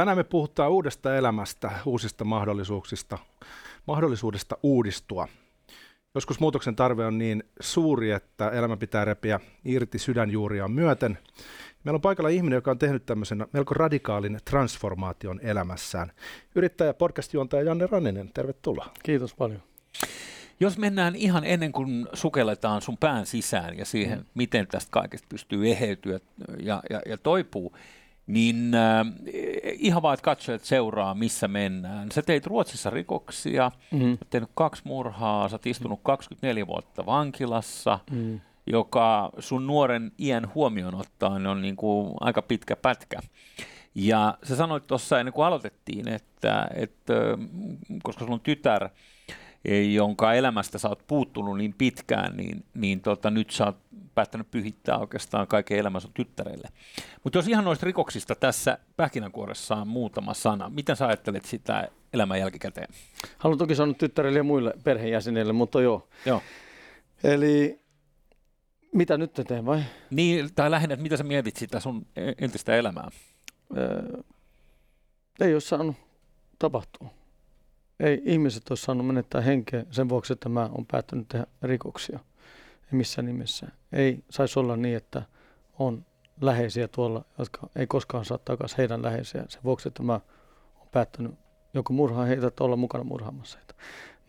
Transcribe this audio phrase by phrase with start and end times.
[0.00, 3.18] Tänään me puhutaan uudesta elämästä, uusista mahdollisuuksista,
[3.86, 5.28] mahdollisuudesta uudistua.
[6.14, 11.18] Joskus muutoksen tarve on niin suuri, että elämä pitää repiä irti sydänjuuriaan myöten.
[11.84, 16.12] Meillä on paikalla ihminen, joka on tehnyt tämmöisen melko radikaalin transformaation elämässään.
[16.54, 18.90] Yrittäjä podcast-juontaja Janne Ranninen, tervetuloa.
[19.02, 19.62] Kiitos paljon.
[20.60, 24.24] Jos mennään ihan ennen kuin sukelletaan sun pään sisään ja siihen, mm.
[24.34, 26.20] miten tästä kaikesta pystyy eheytyä
[26.58, 27.76] ja, ja, ja toipuu,
[28.30, 29.06] niin äh,
[29.78, 32.12] ihan vaan, että katsojat seuraa, missä mennään.
[32.12, 34.18] Sä teit Ruotsissa rikoksia, mm.
[34.30, 38.40] tehnyt kaksi murhaa, sä oot istunut 24 vuotta vankilassa, mm.
[38.66, 43.20] joka sun nuoren iän huomioon ottaen on niin kuin aika pitkä pätkä.
[43.94, 47.14] Ja sä sanoit tuossa ennen kuin aloitettiin, että, että
[48.02, 48.88] koska sulla on tytär,
[49.94, 53.76] jonka elämästä sä oot puuttunut niin pitkään, niin, niin tota, nyt sä oot
[54.14, 56.68] päättänyt pyhittää oikeastaan kaiken elämän sun tyttärelle.
[57.24, 62.38] Mutta jos ihan noista rikoksista tässä pähkinänkuoressa on muutama sana, miten sä ajattelet sitä elämän
[62.38, 62.88] jälkikäteen?
[63.38, 66.08] Haluan toki sanoa tyttärelle ja muille perheenjäsenille, mutta joo.
[66.26, 66.42] joo.
[67.24, 67.80] Eli
[68.92, 69.82] mitä nyt te teen vai?
[70.10, 72.06] Niin, tai lähinnä, että mitä sä mietit sitä sun
[72.38, 73.08] entistä elämää?
[73.76, 74.22] Öö,
[75.40, 75.96] ei ole saanut
[76.58, 77.19] tapahtua.
[78.00, 82.18] Ei ihmiset ole saanut menettää henkeä sen vuoksi, että mä oon päättänyt tehdä rikoksia.
[82.82, 83.66] Ei missään nimessä.
[83.92, 85.22] Ei saisi olla niin, että
[85.78, 86.06] on
[86.40, 90.12] läheisiä tuolla, jotka ei koskaan saa takaisin heidän läheisiä sen vuoksi, että mä
[90.78, 91.32] oon päättänyt
[91.74, 93.74] joko murhaa heitä tai olla mukana murhaamassa heitä.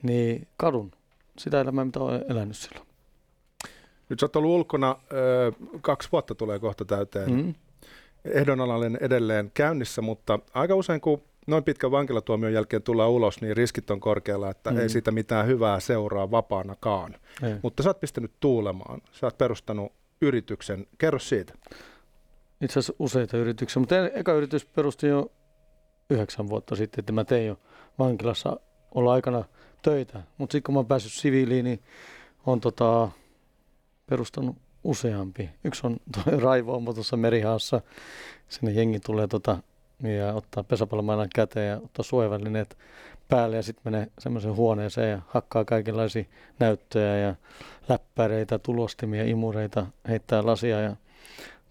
[0.04, 0.92] Niin kadun
[1.38, 2.88] sitä elämää, mitä olen elänyt silloin.
[4.10, 4.96] Nyt sä oot ollut ulkona,
[5.82, 7.32] kaksi vuotta tulee kohta täyteen.
[7.32, 7.54] Mm.
[8.26, 13.92] Ehdonalainen edelleen käynnissä, mutta aika usein kun noin pitkän vankilatuomion jälkeen tullaan ulos, niin riskit
[13.92, 14.78] on korkealla, että mm.
[14.78, 17.16] ei siitä mitään hyvää seuraa vapaanakaan.
[17.44, 17.56] Ei.
[17.62, 20.88] Mutta sä oot pistänyt tuulemaan, sä oot perustanut yrityksen.
[20.98, 21.54] Kerro siitä.
[22.62, 25.32] Itse asiassa useita yrityksiä, mutta eka yritys perusti jo
[26.10, 27.60] yhdeksän vuotta sitten, että mä tein jo
[28.00, 28.60] vankilassa
[28.96, 29.44] olla aikana
[29.82, 30.22] töitä.
[30.38, 31.84] Mutta sitten kun mä oon päässyt siviiliin, niin
[32.46, 33.10] on tota,
[34.06, 35.50] perustanut useampi.
[35.64, 35.98] Yksi on
[36.44, 37.82] Raivo tuossa merihaassa.
[38.50, 39.58] Sinne jengi tulee tota,
[40.04, 42.78] ja ottaa pesäpallomailan käteen ja ottaa suojavälineet
[43.28, 46.24] päälle ja sitten menee semmoiseen huoneeseen ja hakkaa kaikenlaisia
[46.60, 47.36] näyttöjä ja
[47.90, 50.96] läppäreitä, tulostimia, imureita, heittää lasia ja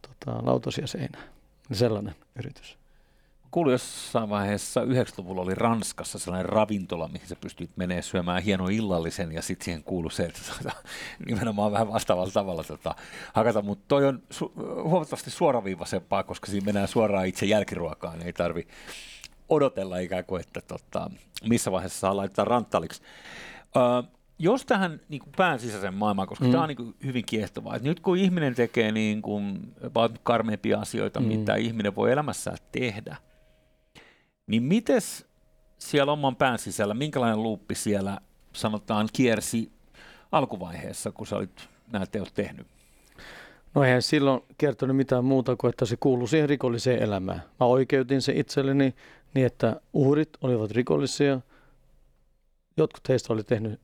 [0.02, 1.24] tota, lautasia seinään.
[1.72, 2.79] Sellainen yritys
[3.50, 9.32] kuulin jossain vaiheessa 90-luvulla oli Ranskassa sellainen ravintola, mihin sä pystyt menemään syömään hieno illallisen
[9.32, 10.76] ja sitten siihen kuului se, että tota,
[11.26, 12.94] nimenomaan vähän vastaavalla tavalla tota,
[13.32, 18.66] hakata, mutta toi on su- huomattavasti suoraviivaisempaa, koska siinä mennään suoraan itse jälkiruokaan, ei tarvi
[19.48, 21.10] odotella ikään kuin, että tota,
[21.48, 23.02] missä vaiheessa saa laittaa ranttaliksi.
[23.76, 26.50] Uh, jos tähän niin kuin pään sisäisen maailmaan, koska mm.
[26.50, 29.74] tämä on niin kuin hyvin kiehtovaa, että nyt kun ihminen tekee niin kuin
[30.22, 31.26] karmeimpia asioita, mm.
[31.26, 33.16] mitä ihminen voi elämässään tehdä,
[34.50, 35.26] niin mites
[35.78, 38.18] siellä oman pään sisällä, minkälainen luuppi siellä
[38.52, 39.72] sanotaan kiersi
[40.32, 42.66] alkuvaiheessa, kun sä olit nämä teot tehnyt?
[43.74, 47.42] No eihän silloin kertonut mitään muuta kuin, että se kuului siihen rikolliseen elämään.
[47.60, 48.94] Mä oikeutin se itselleni
[49.34, 51.40] niin, että uhrit olivat rikollisia.
[52.76, 53.80] Jotkut heistä oli tehnyt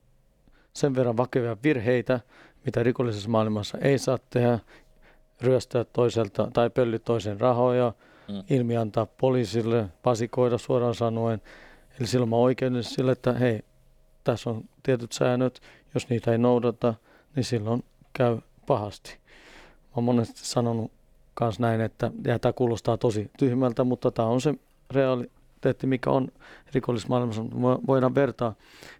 [0.73, 2.19] sen verran vakavia virheitä,
[2.65, 4.59] mitä rikollisessa maailmassa ei saa tehdä,
[5.41, 7.93] ryöstää toiselta tai pölli toisen rahoja–
[8.27, 8.43] mm.
[8.49, 11.41] ilmi antaa poliisille, vasikoida suoraan sanoen.
[11.99, 13.61] Eli silloin mä oikeuden sille, että hei,
[14.23, 15.61] tässä on tietyt säännöt,
[15.93, 16.93] jos niitä ei noudata,
[17.35, 17.83] niin silloin
[18.13, 19.17] käy pahasti.
[19.83, 20.91] Mä oon monesti sanonut
[21.39, 24.53] myös näin, että ja tämä kuulostaa tosi tyhmältä, mutta tämä on se
[24.91, 26.27] realiteetti, mikä on
[26.73, 27.45] rikollismaailmassa.
[27.87, 28.55] Voidaan vertaa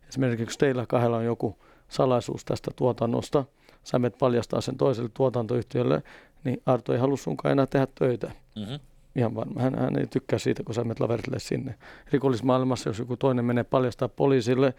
[0.10, 1.58] esimerkiksi teillä kahdella on joku
[1.90, 3.46] salaisuus tästä tuotannosta,
[3.84, 6.04] sä menet paljastaa sen toiselle tuotantoyhtiölle,
[6.44, 8.32] niin Arto ei halua sunkaan enää tehdä töitä.
[8.56, 8.80] Mm-hmm
[9.18, 9.62] ihan varma.
[9.62, 11.76] Hän, hän ei tykkää siitä, kun sä menet laverille sinne.
[12.12, 14.74] Rikollismaailmassa, jos joku toinen menee paljastaa poliisille,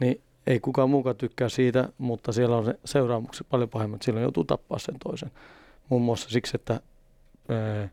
[0.00, 4.02] niin ei kukaan muukaan tykkää siitä, mutta siellä on se seuraamukset paljon pahemmat.
[4.02, 5.30] Silloin joutuu tappaa sen toisen.
[5.88, 6.80] Muun muassa siksi, että
[7.48, 7.88] ää,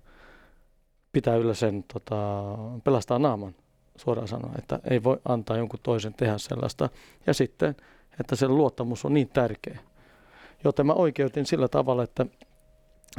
[1.12, 2.44] pitää yllä sen, tota,
[2.84, 3.56] pelastaa naaman,
[3.96, 6.90] suoraan sanoa, että ei voi antaa jonkun toisen tehdä sellaista.
[7.28, 7.76] Ja sitten,
[8.20, 9.80] että se luottamus on niin tärkeä.
[10.64, 12.26] Joten mä oikeutin sillä tavalla, että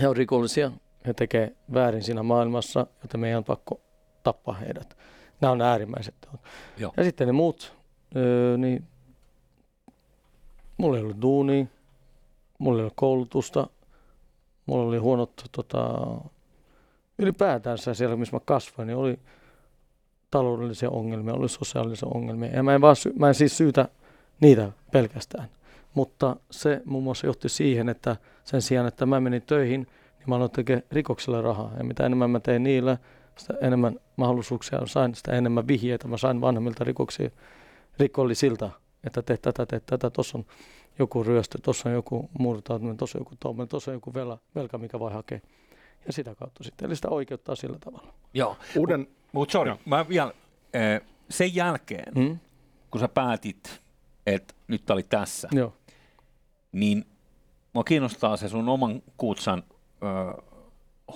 [0.00, 0.72] he on rikollisia,
[1.06, 3.80] he tekee väärin siinä maailmassa, joten meidän on pakko
[4.22, 4.96] tappaa heidät.
[5.40, 6.40] Nämä on äärimmäiset teot.
[6.76, 6.92] Joo.
[6.96, 7.76] Ja sitten ne muut,
[8.16, 8.84] öö, niin
[10.76, 11.66] mulla ei ollut duunia,
[12.58, 13.66] mulla ei ollut koulutusta,
[14.66, 15.98] mulla oli huonot, tota,
[17.18, 19.18] ylipäätänsä siellä, missä mä kasvoin, niin oli
[20.30, 22.50] taloudellisia ongelmia, oli sosiaalisia ongelmia.
[22.50, 23.88] Ja mä en, vaan sy- mä en siis syytä
[24.40, 25.48] niitä pelkästään.
[25.94, 29.86] Mutta se muun muassa johti siihen, että sen sijaan, että mä menin töihin–
[30.20, 31.72] niin mä aloin tekemään rikoksella rahaa.
[31.78, 32.98] Ja mitä enemmän mä tein niillä,
[33.36, 37.30] sitä enemmän mahdollisuuksia, sain sitä enemmän vihjeitä, mä sain vanhemmilta rikoksia,
[37.98, 38.70] rikollisilta,
[39.04, 40.44] että tee tätä, tee tätä, tuossa on
[40.98, 44.78] joku ryöstö, tuossa on joku murtautuminen, tuossa on joku tuommoinen, tuossa on joku vela, velka,
[44.78, 45.40] mikä voi hakea.
[46.06, 48.14] Ja sitä kautta sitten, eli sitä oikeuttaa sillä tavalla.
[48.34, 48.56] Joo.
[48.76, 49.78] Uuden, Mutta sorry, Joo.
[49.86, 50.32] mä vielä,
[50.74, 51.00] eh,
[51.30, 52.38] sen jälkeen, Mm?
[52.90, 53.80] kun sä päätit,
[54.26, 55.72] että nyt oli tässä, Joo.
[56.72, 57.04] niin
[57.72, 59.62] mua kiinnostaa se sun oman kuutsan
[60.02, 60.42] ö,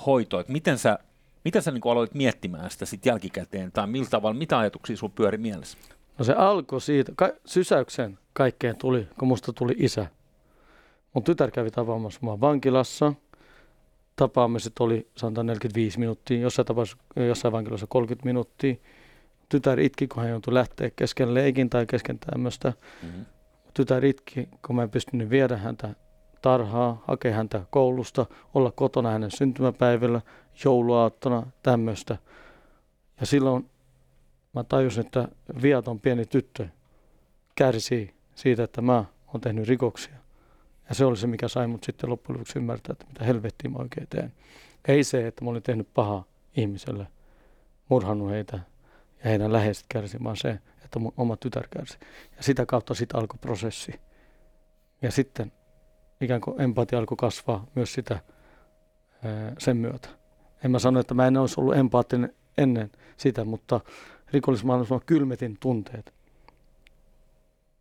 [0.07, 0.99] hoito, että miten sä,
[1.45, 5.39] miten sä niin aloit miettimään sitä sit jälkikäteen, tai millä tavalla, mitä ajatuksia sun pyöri
[5.39, 5.79] mielessä?
[6.19, 10.07] No se alkoi siitä, ka- sysäyksen kaikkeen tuli, kun musta tuli isä.
[11.15, 13.13] Mun tytär kävi tapaamassa mua vankilassa.
[14.17, 18.75] Tapaamiset oli sanotaan 45 minuuttia, jossain, tapaus, jossain vankilassa 30 minuuttia.
[19.49, 22.73] Tytär itki, kun hän joutui lähteä kesken leikin tai kesken tämmöistä.
[23.03, 23.25] Mm-hmm.
[23.75, 25.95] Tytär itki, kun mä en pystynyt viedä häntä
[26.45, 30.21] tarhaa, hakea häntä koulusta, olla kotona hänen syntymäpäivällä,
[30.65, 32.19] jouluaattona, tämmöistä.
[33.21, 33.71] Ja silloin
[34.53, 35.29] mä tajusin, että
[35.63, 36.69] viaton pieni tyttö
[37.55, 40.15] kärsii siitä, että mä oon tehnyt rikoksia.
[40.89, 43.79] Ja se oli se, mikä sai mut sitten loppujen lopuksi ymmärtää, että mitä helvettiä mä
[43.79, 44.33] oikein teen.
[44.89, 46.25] Ei se, että mä olin tehnyt pahaa
[46.57, 47.07] ihmiselle,
[47.89, 48.57] murhannut heitä
[49.25, 51.99] ja heidän läheiset kärsi, vaan se, että mun oma tytär kärsi.
[52.37, 54.01] Ja sitä kautta sitten alkoi prosessi.
[55.03, 55.53] Ja sitten
[56.21, 58.19] ikään kuin empatia alkoi kasvaa myös sitä
[59.59, 60.09] sen myötä.
[60.65, 63.81] En mä sano, että mä en olisi ollut empaattinen ennen sitä, mutta
[64.33, 66.15] rikollismaailmassa mä kylmetin tunteet.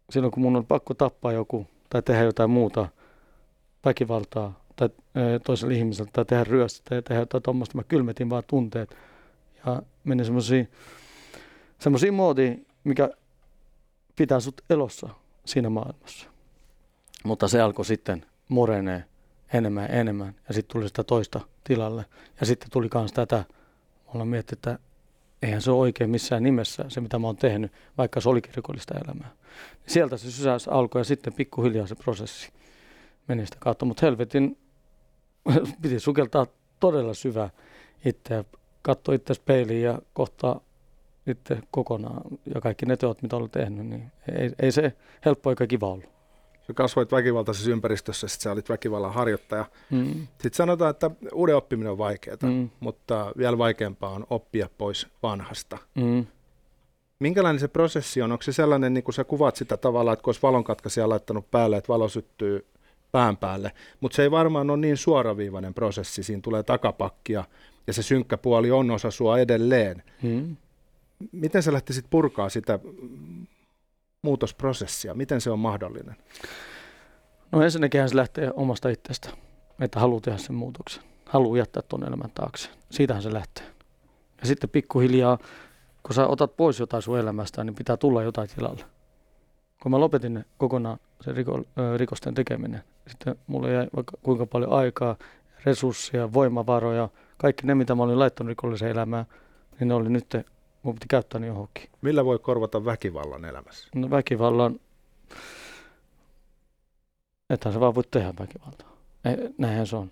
[0.09, 2.87] Silloin kun mun on pakko tappaa joku tai tehdä jotain muuta,
[3.85, 4.89] väkivaltaa tai
[5.45, 8.97] toiselle ihmiselle tai tehdä ryöstä tai tehdä jotain tuommoista, mä kylmetin vaan tunteet.
[9.65, 10.71] Ja menin semmoisiin
[11.79, 13.09] semmoisiin muotiin, mikä
[14.15, 15.09] pitää sut elossa
[15.45, 16.29] siinä maailmassa.
[17.23, 19.03] Mutta se alkoi sitten murenee
[19.53, 22.05] enemmän ja enemmän ja sitten tuli sitä toista tilalle.
[22.39, 23.43] Ja sitten tuli myös tätä,
[24.13, 24.79] mulla miettinyt, että
[25.41, 28.93] eihän se ole oikein missään nimessä se, mitä mä oon tehnyt, vaikka se olikin rikollista
[29.05, 29.31] elämää.
[29.87, 32.51] Sieltä se sysäys alkoi ja sitten pikkuhiljaa se prosessi
[33.27, 33.85] meni sitä kautta.
[33.85, 34.57] Mutta helvetin
[35.81, 36.47] piti sukeltaa
[36.79, 37.49] todella syvää
[38.05, 38.43] itseä,
[38.81, 40.59] katsoa itse peiliin ja kohtaa
[41.27, 42.21] itse kokonaan
[42.55, 44.93] ja kaikki ne teot, mitä olen tehnyt, niin ei, ei se
[45.25, 46.12] helppo eikä kiva ollut.
[46.67, 49.65] Sä kasvoit väkivaltaisessa ympäristössä, sitten sä olit väkivallan harjoittaja.
[49.89, 50.27] Mm.
[50.27, 52.69] Sitten sanotaan, että uuden oppiminen on vaikeaa, Mm.
[52.79, 55.77] mutta vielä vaikeampaa on oppia pois vanhasta.
[55.95, 56.25] Mm.
[57.19, 58.31] Minkälainen se prosessi on?
[58.31, 61.77] Onko se sellainen, niin kuin sä kuvaat sitä tavalla, että kun olisi valonkatkaisija laittanut päälle,
[61.77, 62.65] että valo syttyy
[63.11, 67.43] pään päälle, mutta se ei varmaan ole niin suoraviivainen prosessi, siinä tulee takapakkia
[67.87, 70.03] ja se synkkä puoli on osa sua edelleen.
[70.21, 70.55] Mm.
[71.31, 72.79] Miten sä lähtisit purkaa sitä
[74.23, 75.13] muutosprosessia?
[75.13, 76.15] Miten se on mahdollinen?
[77.51, 79.29] No ensinnäkin se lähtee omasta itsestä,
[79.79, 81.03] että haluaa tehdä sen muutoksen.
[81.25, 82.69] Haluaa jättää tuon elämän taakse.
[82.91, 83.65] Siitähän se lähtee.
[84.41, 85.37] Ja sitten pikkuhiljaa,
[86.03, 88.85] kun sä otat pois jotain sun elämästä, niin pitää tulla jotain tilalle.
[89.83, 94.71] Kun mä lopetin kokonaan se riko, ö, rikosten tekeminen, sitten mulla jäi vaikka kuinka paljon
[94.71, 95.15] aikaa,
[95.65, 99.25] resursseja, voimavaroja, kaikki ne, mitä mä olin laittanut rikolliseen elämään,
[99.79, 100.37] niin ne oli nyt,
[100.83, 101.89] mun piti käyttää ne johonkin.
[102.01, 103.87] Millä voi korvata väkivallan elämässä?
[103.95, 104.79] No väkivallan,
[107.49, 108.93] ethän se vaan voi tehdä väkivaltaa.
[109.25, 110.11] Ei, näinhän se on.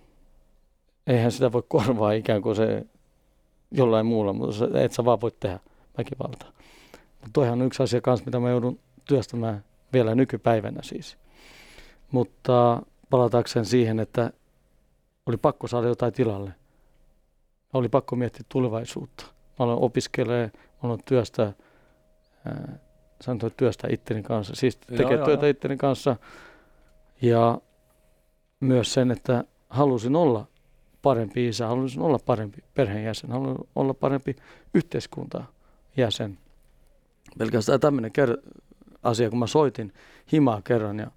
[1.07, 2.85] Eihän sitä voi korvaa ikään kuin se
[3.71, 5.59] jollain muulla, mutta se, et sä vaan voi tehdä
[5.97, 6.51] väkivaltaa.
[6.91, 11.17] Mutta toihan on yksi asia kanssa, mitä mä joudun työstämään vielä nykypäivänä siis.
[12.11, 14.31] Mutta palatakseen siihen, että
[15.25, 16.53] oli pakko saada jotain tilalle.
[17.73, 19.25] Oli pakko miettiä tulevaisuutta.
[19.59, 21.53] Mä aloin opiskelemaan, mä aloin työstää
[22.45, 22.79] ää,
[23.21, 25.49] sanotaan työstä itteni kanssa, siis tekee joo, työtä joo.
[25.49, 26.15] itteni kanssa.
[27.21, 27.61] Ja
[28.59, 30.47] myös sen, että halusin olla
[31.01, 34.35] parempi isä, halusin olla parempi perheenjäsen, halusin olla parempi
[34.73, 36.37] yhteiskuntajäsen.
[37.37, 38.61] Pelkästään tämmöinen ker-
[39.03, 39.93] asia, kun mä soitin
[40.31, 41.11] himaa kerran ja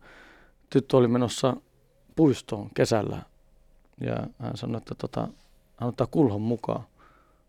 [0.70, 1.56] tyttö oli menossa
[2.16, 3.22] puistoon kesällä
[4.00, 5.28] ja hän sanoi, että tota,
[5.76, 6.84] hän ottaa kulhon mukaan,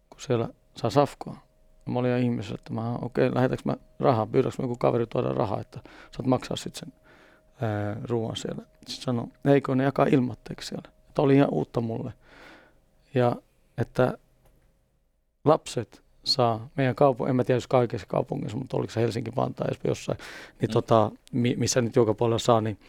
[0.09, 1.37] kun siellä saa safkoa.
[1.85, 4.75] Ja mä olin ihan ihmisessä, että mä okei, okay, lähetäks mä rahaa, pyydäks mä joku
[4.75, 5.79] kaveri tuoda rahaa, että
[6.11, 6.93] saat maksaa sitten sen
[7.61, 8.61] ää, ruoan siellä.
[8.87, 10.89] Sitten sanoi, eikö ne jakaa ilmatteeksi siellä.
[11.13, 12.13] Tämä oli ihan uutta mulle.
[13.13, 13.35] Ja
[13.77, 14.17] että
[15.45, 19.67] lapset saa meidän kaupungin, en mä tiedä jos kaikissa kaupungissa, mutta oliko se Helsinki, Vantaa,
[19.83, 20.17] jossain,
[20.61, 20.73] niin Mm.
[20.73, 22.79] tota, mi- missä nyt joka puolella saa, niin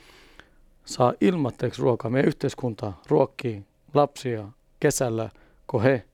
[0.84, 2.10] saa ilmatteeksi ruokaa.
[2.10, 3.64] Meidän yhteiskunta ruokkii
[3.94, 4.48] lapsia
[4.80, 5.30] kesällä,
[5.66, 6.04] kun he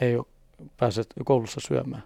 [0.00, 0.26] ei ole
[0.76, 2.02] pääse koulussa syömään.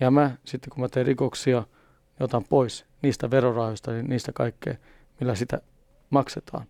[0.00, 4.74] Ja mä sitten kun mä teen rikoksia, niin otan pois niistä verorahoista, niin niistä kaikkea,
[5.20, 5.60] millä sitä
[6.10, 6.66] maksetaan.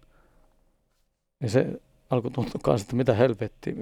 [1.40, 3.74] Niin se alkoi tuntua kanssa, että mitä helvettiä,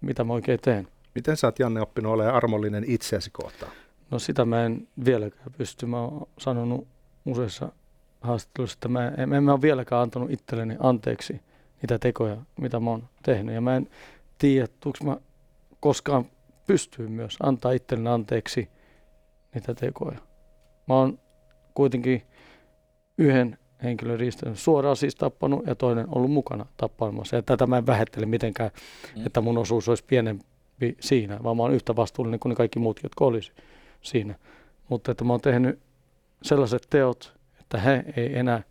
[0.00, 0.88] mitä mä oikein teen.
[1.14, 3.72] Miten sä oot Janne oppinut olemaan armollinen itseäsi kohtaan?
[4.10, 5.86] No sitä mä en vieläkään pysty.
[5.86, 6.88] Mä oon sanonut
[7.26, 7.72] useissa
[8.20, 11.40] haastatteluissa, että mä en, en mä ole vieläkään antanut itselleni anteeksi
[11.82, 13.54] niitä tekoja, mitä mä oon tehnyt.
[13.54, 13.90] Ja mä en
[14.38, 15.16] tiedä, tuuks mä
[15.80, 16.26] koskaan
[16.68, 18.68] pystyy myös antaa itselleni anteeksi
[19.54, 20.18] niitä tekoja.
[20.88, 21.18] Mä oon
[21.74, 22.22] kuitenkin
[23.18, 27.36] yhden henkilön riistänyt suoraan siis tappanut ja toinen ollut mukana tappamassa.
[27.36, 28.70] Ja tätä mä en vähättele mitenkään,
[29.16, 29.26] mm.
[29.26, 33.00] että mun osuus olisi pienempi siinä, vaan mä oon yhtä vastuullinen kuin ne kaikki muut,
[33.02, 33.52] jotka olisi
[34.02, 34.34] siinä.
[34.88, 35.78] Mutta että mä oon tehnyt
[36.42, 38.62] sellaiset teot, että he ei enää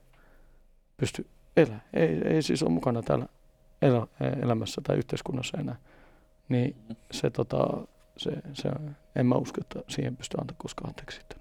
[0.97, 1.25] pysty
[1.57, 1.83] elämään.
[1.93, 3.25] Ei, ei siis ole mukana täällä
[3.81, 4.07] elä,
[4.43, 5.75] elämässä tai yhteiskunnassa enää.
[6.49, 6.75] Niin
[7.11, 7.87] se, tota,
[8.17, 8.69] se, se,
[9.15, 11.37] en mä usko, että siihen pystyy antaa koskaan anteeksi sitten.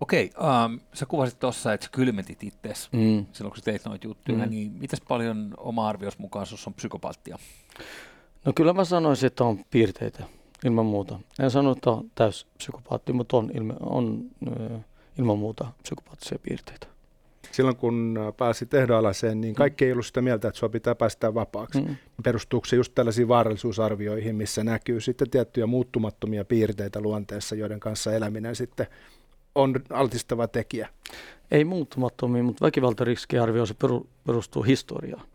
[0.00, 3.26] Okei, um, sä kuvasit tuossa, että sä kylmetit itseäsi mm.
[3.32, 4.50] silloin, kun sä teit noita juttuja, mm.
[4.50, 7.38] niin mitäs paljon oma arvios mukaan sus on psykopaattia?
[8.44, 10.24] No kyllä mä sanoisin, että on piirteitä
[10.64, 11.20] ilman muuta.
[11.40, 14.30] En sano, että on täys psykopaatti, mutta on, ilme, on
[15.18, 16.86] ilman muuta psykopaattisia piirteitä.
[17.52, 21.80] Silloin kun pääsit ehdoalaseen, niin kaikki ei ollut sitä mieltä, että sua pitää päästä vapaaksi.
[21.80, 21.96] Mm.
[22.22, 28.56] Perustuuko se just tällaisiin vaarallisuusarvioihin, missä näkyy sitten tiettyjä muuttumattomia piirteitä luonteessa, joiden kanssa eläminen
[28.56, 28.86] sitten
[29.54, 30.88] on altistava tekijä?
[31.50, 33.74] Ei muuttumattomia, mutta väkivaltariskiarvio se
[34.26, 35.26] perustuu historiaan.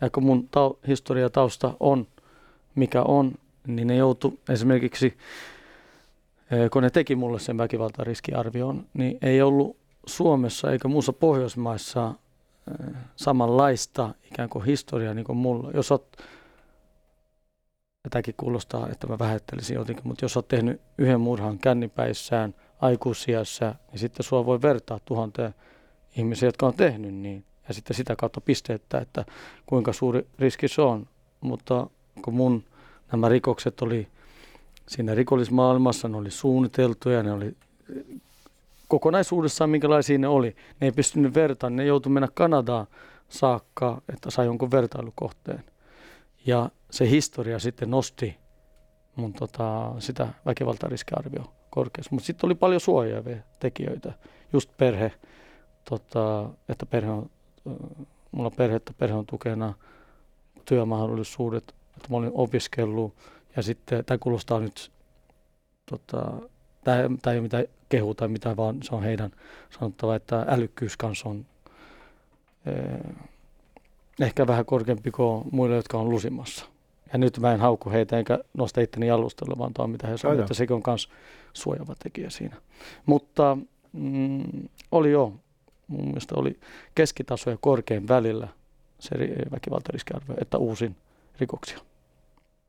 [0.00, 2.06] Ja kun mun tau- historiatausta on,
[2.74, 3.32] mikä on,
[3.66, 5.06] niin ne joutu esimerkiksi,
[6.50, 12.14] eh, kun ne teki mulle sen väkivaltariskiarvion, niin ei ollut Suomessa eikä muussa Pohjoismaissa
[12.70, 15.70] eh, samanlaista ikään kuin historiaa niin kuin mulla.
[15.74, 16.16] Jos olet,
[18.02, 23.98] tätäkin kuulostaa, että mä vähättelisin jotenkin, mutta jos olet tehnyt yhden murhan kännipäissään– aikuisiässä, niin
[23.98, 25.54] sitten sua voi vertaa tuhanteen
[26.16, 27.44] ihmisiä, jotka on tehnyt niin.
[27.68, 29.24] Ja sitten sitä kautta pisteettä, että
[29.66, 31.06] kuinka suuri riski se on.
[31.40, 31.86] Mutta
[32.22, 32.64] kun mun
[33.12, 34.08] nämä rikokset oli
[34.88, 37.56] siinä rikollismaailmassa, ne oli suunniteltuja, ne oli
[38.88, 40.56] kokonaisuudessaan minkälaisia ne oli.
[40.80, 42.86] Ne ei pystynyt vertaan, ne joutui mennä Kanadaan
[43.28, 45.64] saakka, että sai jonkun vertailukohteen.
[46.46, 48.36] Ja se historia sitten nosti
[49.16, 52.08] mun tota, sitä väkivaltariskiarvioa korkeassa.
[52.12, 54.12] Mutta sitten oli paljon suojaavia tekijöitä,
[54.52, 55.12] just perhe,
[55.88, 57.30] tota, että perhe on,
[58.32, 59.74] mulla perhe, että perhe on tukena,
[60.64, 63.14] työmahdollisuudet, että mä olin opiskellut
[63.56, 64.92] ja sitten tämä kuulostaa nyt,
[65.90, 66.32] tota,
[66.84, 69.30] tämä ei ole mitään kehu tai mitä, vaan se on heidän
[69.78, 71.46] sanottava, että älykkyys kanssa on
[72.66, 73.16] eh,
[74.20, 76.66] ehkä vähän korkeampi kuin muille, jotka on lusimassa.
[77.12, 80.42] Ja nyt mä en hauku heitä enkä nosta itteni jalustella, vaan tuo mitä he sanoivat,
[80.42, 81.08] että sekin on myös
[81.52, 82.56] suojava tekijä siinä.
[83.06, 83.58] Mutta
[83.92, 85.32] mm, oli jo,
[85.86, 86.60] mun mielestä oli
[86.94, 88.48] keskitaso ja korkein välillä
[88.98, 89.10] se
[89.50, 90.96] väkivaltariskiarvio, että uusin
[91.40, 91.78] rikoksia.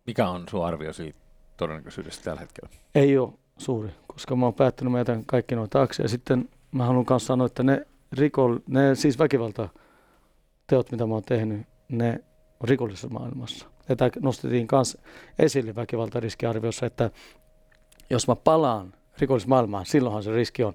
[0.08, 1.20] Mikä on sun arvio siitä
[1.58, 2.70] todennäköisyydestä tällä hetkellä?
[2.96, 6.04] Ei ole suuri, koska mä oon päättänyt, mä jätän kaikki noita taakse.
[6.04, 9.70] Ja sitten mä haluan myös sanoa, että ne, rikol, ne siis väkivalta
[10.68, 12.24] teot, mitä mä oon tehnyt, ne
[12.60, 13.68] on rikollisessa maailmassa.
[13.90, 14.98] Ja tämä nostettiin myös
[15.40, 17.12] esille väkivaltariskiarviossa, että
[18.10, 20.74] jos mä palaan rikollismaailmaan, silloinhan se riski on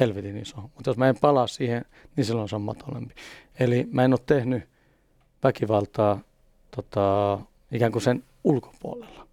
[0.00, 0.56] helvetin iso.
[0.56, 1.84] Mutta jos mä en palaa siihen,
[2.16, 3.14] niin silloin se on matalempi.
[3.60, 4.62] Eli mä en ole tehnyt
[5.42, 6.20] väkivaltaa
[6.76, 7.38] tota,
[7.72, 9.26] ikään kuin sen ulkopuolella,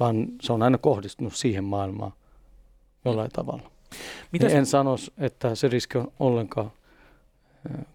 [0.00, 2.12] vaan se on aina kohdistunut siihen maailmaan
[3.10, 3.70] jollain tavalla.
[4.32, 4.52] Mitäs...
[4.52, 6.72] En sano, että se riski on ollenkaan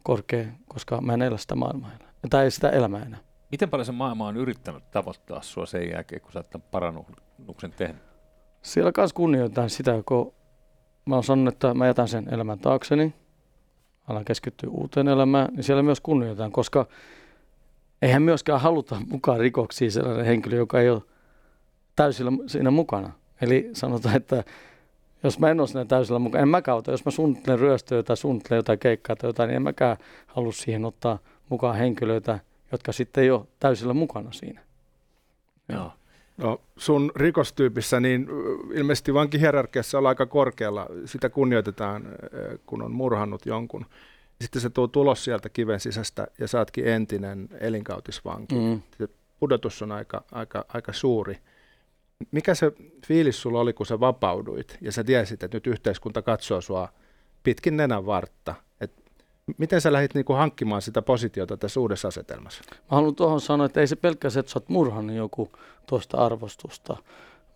[0.04, 2.12] korkea, koska mä en elä sitä maailmaa enää.
[2.30, 3.20] Tai sitä elämää enää.
[3.52, 8.02] Miten paljon se maailma on yrittänyt tavoittaa sua sen jälkeen, kun sä oot parannuksen tehnyt?
[8.62, 10.34] Siellä kanssa kunnioitetaan sitä, kun
[11.06, 13.14] mä oon sanonut, että mä jätän sen elämän taakseni,
[14.08, 16.86] alan keskittyä uuteen elämään, niin siellä myös kunnioitetaan, koska
[18.02, 21.02] eihän myöskään haluta mukaan rikoksiin sellainen henkilö, joka ei ole
[21.96, 23.12] täysillä siinä mukana.
[23.42, 24.44] Eli sanotaan, että
[25.24, 28.18] jos mä en ole siinä täysillä mukana, en mä kautta, jos mä suunnittelen ryöstöä tai
[28.18, 29.98] suunnittelen jotain keikkaa tai jotain, niin en mäkään
[30.28, 32.40] halua siihen ottaa mukaan henkilöitä,
[32.72, 34.62] jotka sitten ei ole täysillä mukana siinä.
[35.70, 35.92] Joo.
[36.38, 38.28] No, sun rikostyypissä niin
[38.74, 40.88] ilmeisesti vankihierarkiassa on aika korkealla.
[41.06, 42.08] Sitä kunnioitetaan,
[42.66, 43.86] kun on murhannut jonkun.
[44.42, 48.56] Sitten se tuo tulos sieltä kiven sisästä ja saatkin entinen elinkautisvanki.
[48.56, 48.82] Mm.
[48.98, 49.08] Se
[49.40, 51.38] pudotus on aika, aika, aika suuri.
[52.32, 52.72] Mikä se
[53.08, 56.90] fiilis sulla oli, kun sä vapauduit ja sä tiesit, että nyt yhteiskunta katsoo sua
[57.44, 58.56] pitkin nenän vartta–
[59.58, 62.64] Miten sä lähdit niinku hankkimaan sitä positiota tässä uudessa asetelmassa?
[62.70, 65.52] Mä haluan tuohon sanoa, että ei se pelkästään, että sä oot murhannut joku
[65.88, 66.98] tuosta arvostusta,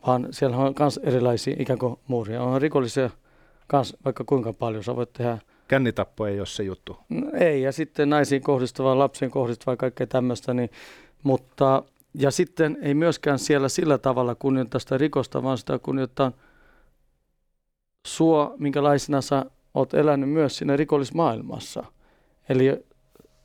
[0.07, 2.43] vaan siellä on myös erilaisia ikään kuin muuria.
[2.43, 3.09] On rikollisia
[3.67, 4.83] kans vaikka kuinka paljon.
[4.83, 6.97] Sä voit tehdä Kännitappo ei ole se juttu.
[7.09, 10.69] No, ei, ja sitten naisiin kohdistuvaa, lapsiin kohdistuvaa ja kaikkea tämmöistä, niin,
[11.23, 11.83] mutta
[12.19, 16.31] ja sitten ei myöskään siellä sillä tavalla kunnioittaa sitä rikosta, vaan sitä kunnioittaa
[18.07, 21.83] sua, minkälaisena sä oot elänyt myös siinä rikollismaailmassa.
[22.49, 22.85] Eli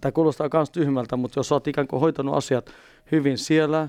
[0.01, 2.71] tämä kuulostaa myös tyhmältä, mutta jos olet ikään kuin hoitanut asiat
[3.13, 3.89] hyvin siellä,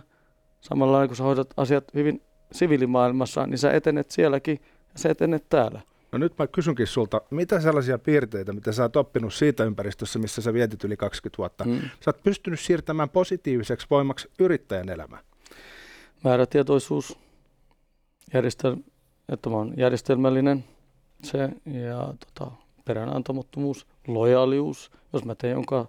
[0.62, 2.22] samalla kun sä hoidat asiat hyvin
[2.52, 4.60] siviilimaailmassa, niin sä etenet sielläkin
[4.94, 5.82] ja sä etenet täällä.
[6.12, 10.42] No nyt mä kysynkin sulta, mitä sellaisia piirteitä, mitä sä oot oppinut siitä ympäristössä, missä
[10.42, 11.80] sä vietit yli 20 vuotta, mm.
[11.82, 15.24] sä oot pystynyt siirtämään positiiviseksi voimaksi yrittäjän elämään?
[16.24, 17.18] Määrätietoisuus,
[18.34, 18.92] järjestel-
[19.30, 20.64] että mä oon järjestelmällinen,
[21.24, 22.52] se ja tota,
[22.86, 24.92] peräänantamottomuus, lojaalius.
[25.14, 25.88] Jos mä teen jonka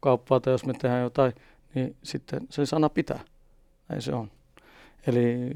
[0.00, 1.32] kauppaa tai jos me tehdään jotain,
[1.74, 3.20] niin sitten se sana pitää.
[3.88, 4.30] Näin se on.
[5.06, 5.50] Eli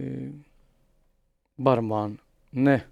[1.64, 2.18] varmaan
[2.52, 2.86] ne.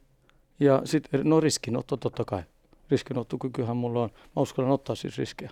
[0.60, 2.42] Ja sitten, no riskinotto totta kai.
[2.90, 4.10] Riskinottokykyhän mulla on.
[4.36, 5.50] Mä uskallan ottaa siis riskejä.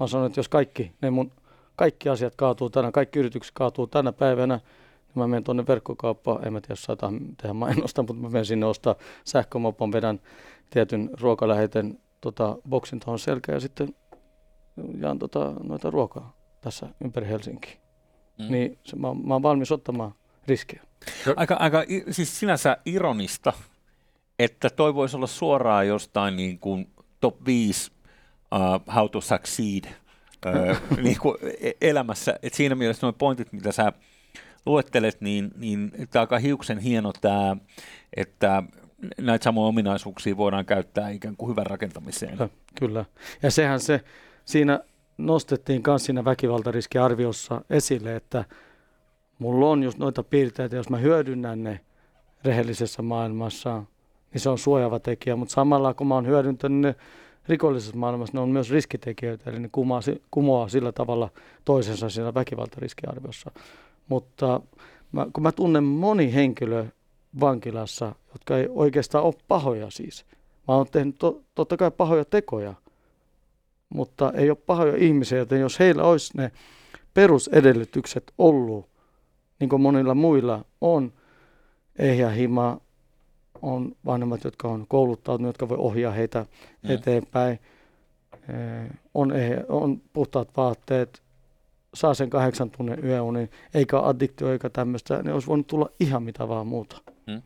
[0.00, 1.32] Mä sanon, että jos kaikki, ne mun,
[1.76, 6.52] kaikki asiat kaatuu tänä, kaikki yritykset kaatuu tänä päivänä, niin mä menen tuonne verkkokauppaan, en
[6.52, 8.94] mä tiedä, jos saatan tehdä mainosta, mutta mä menen sinne ostaa
[9.24, 10.20] sähkömopon, vedän
[10.70, 13.94] tietyn ruokaläheten tota, boksin tuohon selkään ja sitten
[14.98, 17.76] jaan tota, noita ruokaa tässä ympäri Helsinkiä.
[18.38, 18.52] Mm.
[18.52, 20.14] Niin se, mä, mä oon valmis ottamaan
[20.46, 20.82] riskejä.
[21.36, 23.52] Aika, aika siis sinänsä ironista,
[24.38, 26.90] että toi voisi olla suoraan jostain niin kuin
[27.20, 27.90] top 5
[28.54, 29.84] uh, how to succeed
[30.46, 32.38] uh, niin kuin e-, elämässä.
[32.42, 33.92] Et siinä mielessä nuo pointit, mitä sä
[34.66, 37.56] luettelet, niin, niin tämä aika hiuksen hieno tämä,
[38.16, 38.62] että
[39.20, 42.36] näitä samoja ominaisuuksia voidaan käyttää ikään kuin hyvän rakentamiseen.
[42.36, 43.04] Kyllä, kyllä.
[43.42, 44.00] Ja sehän se,
[44.44, 44.80] siinä
[45.18, 48.44] nostettiin myös siinä väkivaltariskiarviossa esille, että
[49.38, 51.80] mulla on just noita piirteitä, jos mä hyödynnän ne
[52.44, 53.82] rehellisessä maailmassa,
[54.36, 56.94] niin se on suojava tekijä, mutta samalla kun mä oon hyödyntänyt ne
[57.48, 60.00] rikollisessa maailmassa, ne on myös riskitekijöitä, eli ne kumoaa,
[60.30, 61.30] kumoaa sillä tavalla
[61.64, 63.50] toisensa siinä väkivaltariskiarviossa.
[64.08, 64.60] Mutta
[65.12, 66.86] mä, kun mä tunnen moni henkilö
[67.40, 70.24] vankilassa, jotka ei oikeastaan ole pahoja siis.
[70.68, 72.74] Mä oon tehnyt to, totta kai pahoja tekoja,
[73.88, 76.52] mutta ei ole pahoja ihmisiä, joten jos heillä olisi ne
[77.14, 78.88] perusedellytykset ollut,
[79.60, 81.12] niin kuin monilla muilla on,
[81.98, 82.30] ehjä
[83.62, 86.46] on vanhemmat, jotka on kouluttautunut, jotka voi ohjaa heitä
[86.82, 86.90] mm.
[86.90, 87.58] eteenpäin,
[89.14, 89.32] on,
[89.68, 91.22] on puhtaat vaatteet,
[91.94, 96.48] saa sen kahdeksan tunnin yöunin, eikä addiktio eikä tämmöistä, niin olisi voinut tulla ihan mitä
[96.48, 97.02] vaan muuta.
[97.26, 97.42] Mm.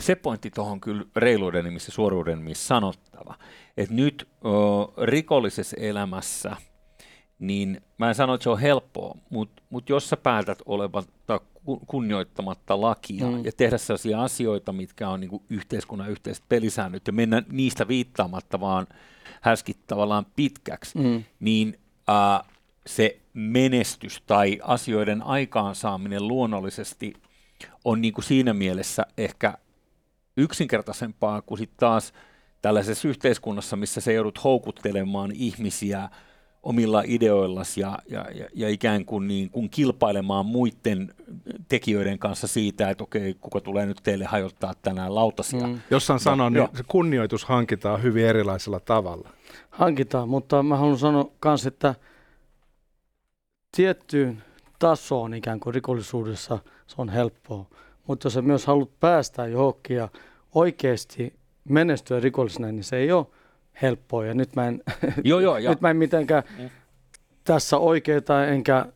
[0.00, 3.34] Se pointti tuohon kyllä reiluuden nimissä, suoruuden nimissä sanottava,
[3.76, 6.56] että nyt o, rikollisessa elämässä,
[7.38, 11.40] niin mä en sano, että se on helppoa, mutta mut jos sä päätät olematta
[11.86, 13.44] kunnioittamatta lakia mm.
[13.44, 18.86] ja tehdä sellaisia asioita, mitkä on niin yhteiskunnan yhteiset pelisäännöt ja mennä niistä viittaamatta vaan
[19.40, 21.24] härskit tavallaan pitkäksi, mm.
[21.40, 21.78] niin
[22.08, 22.48] äh,
[22.86, 27.14] se menestys tai asioiden aikaansaaminen luonnollisesti
[27.84, 29.58] on niin kuin siinä mielessä ehkä
[30.36, 32.12] yksinkertaisempaa kuin sitten taas
[32.62, 36.08] tällaisessa yhteiskunnassa, missä se joudut houkuttelemaan ihmisiä
[36.62, 41.14] omilla ideoillasi ja, ja, ja, ja ikään kuin, niin kuin kilpailemaan muiden
[41.68, 45.66] tekijöiden kanssa siitä, että okei, kuka tulee nyt teille hajottaa tänään lautasia.
[45.66, 45.80] Mm.
[45.90, 49.30] Jossain sanon, no, niin se kunnioitus hankitaan hyvin erilaisella tavalla.
[49.70, 51.94] Hankitaan, mutta mä haluan sanoa myös, että
[53.76, 54.42] tiettyyn
[54.78, 57.66] tasoon ikään kuin rikollisuudessa se on helppoa.
[58.06, 60.08] Mutta jos sä myös haluat päästä johonkin ja
[60.54, 63.26] oikeasti menestyä rikollisena, niin se ei ole
[63.82, 64.26] helppoa.
[64.26, 64.82] Ja nyt mä en,
[65.24, 66.70] joo, joo, nyt mä en mitenkään mm.
[67.44, 68.86] tässä oikeita enkä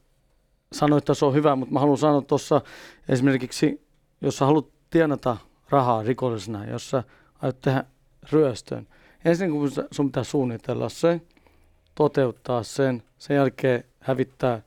[0.72, 2.60] sano, että se on hyvä, mutta mä haluan sanoa tuossa
[3.08, 3.86] esimerkiksi,
[4.20, 5.36] jos sä haluat tienata
[5.70, 7.02] rahaa rikollisena, jos sä
[7.42, 7.84] aiot tehdä
[8.32, 8.86] ryöstön,
[9.24, 11.20] ensin kun sun pitää suunnitella se,
[11.94, 14.62] toteuttaa sen, sen jälkeen hävittää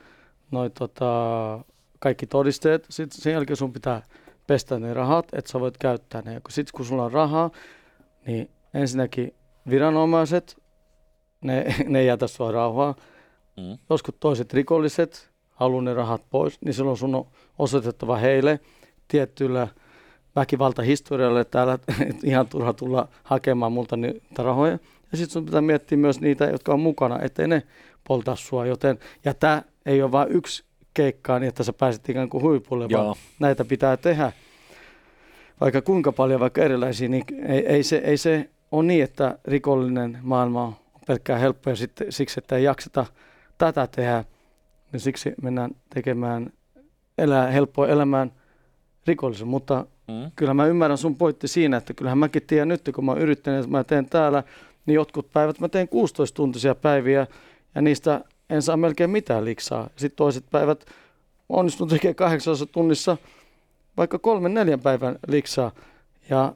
[0.51, 1.05] noi, tota,
[1.99, 2.85] kaikki todisteet.
[2.89, 4.01] Sitten sen jälkeen sun pitää
[4.47, 6.41] pestä ne rahat, että sä voit käyttää ne.
[6.49, 7.51] Sitten kun sulla on rahaa,
[8.27, 9.33] niin ensinnäkin
[9.69, 10.57] viranomaiset,
[11.41, 12.95] ne, ne ei jätä sua rauhaa.
[13.57, 13.77] Mm.
[13.89, 17.25] Joskus toiset rikolliset haluaa ne rahat pois, niin silloin sun on
[17.59, 18.59] osoitettava heille
[19.07, 19.67] tiettyllä
[20.35, 24.79] väkivaltahistorialle täällä, että ihan turha tulla hakemaan multa niitä rahoja.
[25.11, 27.63] Ja sitten sun pitää miettiä myös niitä, jotka on mukana, ettei ne
[28.07, 28.65] polta sua.
[28.65, 32.85] Joten, ja tämä ei ole vain yksi keikkaa niin, että sä pääset ikään kuin huipulle,
[32.89, 33.05] Joo.
[33.05, 34.31] vaan näitä pitää tehdä.
[35.61, 40.19] Vaikka kuinka paljon, vaikka erilaisia, niin ei, ei, se, ei se ole niin, että rikollinen
[40.21, 40.75] maailma on
[41.07, 43.05] pelkkää helppoa ja sitten, siksi, että ei jakseta
[43.57, 44.23] tätä tehdä,
[44.91, 46.53] niin siksi mennään tekemään
[47.17, 48.31] elää helppoa elämään
[49.07, 49.47] rikollisen.
[49.47, 50.31] Mutta mm.
[50.35, 53.59] kyllä mä ymmärrän sun pointti siinä, että kyllähän mäkin tiedän nyt, kun mä oon yrittänyt,
[53.59, 54.43] että mä teen täällä,
[54.85, 57.27] niin jotkut päivät mä teen 16-tuntisia päiviä
[57.75, 59.89] ja niistä en saa melkein mitään liksaa.
[59.95, 60.85] Sitten toiset päivät
[61.49, 63.17] onnistunut tekemään kahdeksassa tunnissa
[63.97, 65.71] vaikka kolmen neljän päivän liksaa.
[66.29, 66.53] Ja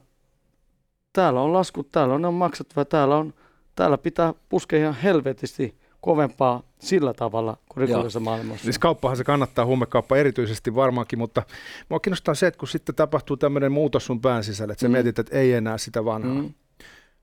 [1.14, 3.34] täällä on laskut, täällä on ne on maksettava, täällä, on,
[3.76, 8.64] täällä pitää puskea ihan helvetisti kovempaa sillä tavalla kuin rikollisessa maailmassa.
[8.64, 11.44] Siis kauppahan se kannattaa, huumekauppa erityisesti varmaankin, mutta
[11.90, 14.92] mua kiinnostaa se, että kun sitten tapahtuu tämmöinen muutos sun pään sisällä, että sä mm.
[14.92, 16.42] mietit, että ei enää sitä vanhaa.
[16.42, 16.54] Mm.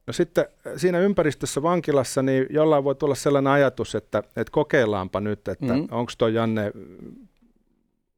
[0.06, 5.20] No sitten äh, siinä ympäristössä vankilassa, niin jollain voi tulla sellainen ajatus, että, että kokeillaanpa
[5.20, 5.88] nyt, että mm.
[5.90, 6.72] onko toi Janne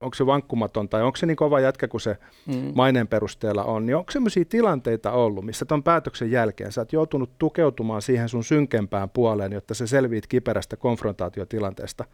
[0.01, 2.73] onko se vankkumaton tai onko se niin kova jätkä kuin se mm.
[2.75, 7.39] maineen perusteella on, niin onko sellaisia tilanteita ollut, missä tuon päätöksen jälkeen sä oot joutunut
[7.39, 12.05] tukeutumaan siihen sun synkempään puoleen, jotta sä selviit kiperästä konfrontaatiotilanteesta.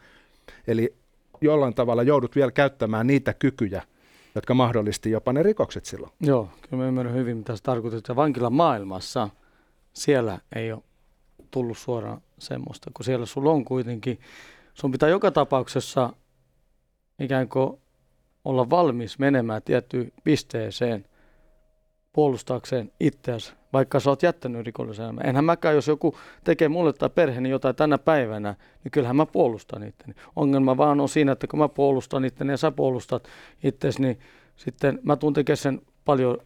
[0.66, 0.94] Eli
[1.40, 3.82] jollain tavalla joudut vielä käyttämään niitä kykyjä,
[4.34, 6.12] jotka mahdollisti jopa ne rikokset silloin.
[6.20, 7.98] Joo, kyllä mä ymmärrän hyvin, mitä se tarkoittaa.
[7.98, 9.28] Että vankilan maailmassa
[9.92, 10.82] siellä ei ole
[11.50, 14.20] tullut suoraan semmoista, kun siellä sulla on kuitenkin,
[14.74, 16.10] sun pitää joka tapauksessa
[17.20, 17.80] ikään kuin
[18.44, 21.04] olla valmis menemään tiettyyn pisteeseen
[22.12, 25.26] puolustaakseen itseäsi, vaikka sä oot jättänyt rikollisen elämän.
[25.26, 29.82] Enhän mäkään, jos joku tekee mulle tai perheeni jotain tänä päivänä, niin kyllähän mä puolustan
[29.82, 30.14] itteni.
[30.36, 33.28] Ongelma vaan on siinä, että kun mä puolustan itteni ja sä puolustat
[33.62, 34.18] itsesi, niin
[34.56, 36.38] sitten mä tuun tekemään sen paljon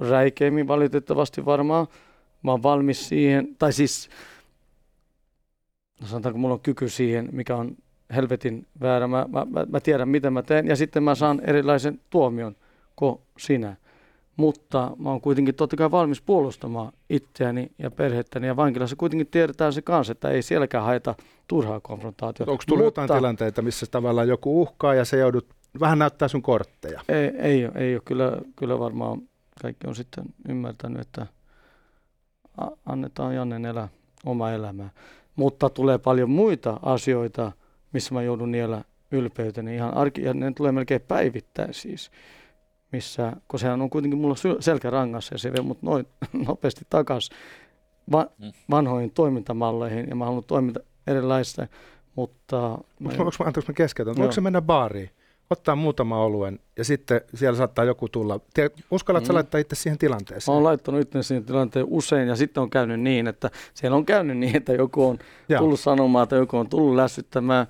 [0.00, 1.86] räikeimmin valitettavasti varmaan.
[2.42, 4.10] Mä oon valmis siihen, tai siis
[6.00, 7.76] no sanotaanko mulla on kyky siihen, mikä on
[8.14, 9.08] helvetin väärä.
[9.08, 12.56] Mä, mä, mä, mä tiedän, mitä mä teen ja sitten mä saan erilaisen tuomion
[12.96, 13.76] kuin sinä.
[14.36, 18.46] Mutta mä oon kuitenkin totta kai valmis puolustamaan itseäni ja perhettäni.
[18.46, 21.14] Ja vankilassa kuitenkin tiedetään se kanssa, että ei sielläkään haeta
[21.48, 22.52] turhaa konfrontaatiota.
[22.52, 25.46] Onko tullut Mutta, jotain tilanteita, missä tavallaan joku uhkaa ja se joudut
[25.80, 27.00] vähän näyttää sun kortteja?
[27.08, 28.02] Ei, ei, ole, ei ole.
[28.04, 29.22] Kyllä, kyllä varmaan
[29.62, 31.26] kaikki on sitten ymmärtänyt, että
[32.86, 33.88] annetaan Jannen elää
[34.26, 34.90] oma elämää.
[35.36, 37.52] Mutta tulee paljon muita asioita,
[37.92, 42.10] missä mä joudun niellä ylpeyteni ihan arki, ja ne tulee melkein päivittäin siis,
[42.92, 46.06] missä, kun sehän on kuitenkin mulla selkärangassa ja se vie mut noin
[46.46, 47.36] nopeasti takaisin
[48.12, 48.52] va, mm.
[48.70, 51.66] vanhoihin toimintamalleihin ja mä haluan toiminta erilaista,
[52.16, 52.78] mutta...
[53.04, 55.10] Onko mä, anteeksi mä keskeytän, voiko se mennä baariin?
[55.50, 58.40] Ottaa muutama oluen ja sitten siellä saattaa joku tulla.
[58.54, 59.34] Tiedät, uskallatko mm.
[59.34, 60.54] laittaa itse siihen tilanteeseen?
[60.54, 64.38] Oon laittanut itse siihen tilanteen usein ja sitten on käynyt niin, että siellä on käynyt
[64.38, 65.60] niin, että joku on Joo.
[65.60, 67.66] tullut sanomaan tai joku on tullut lässyttämään.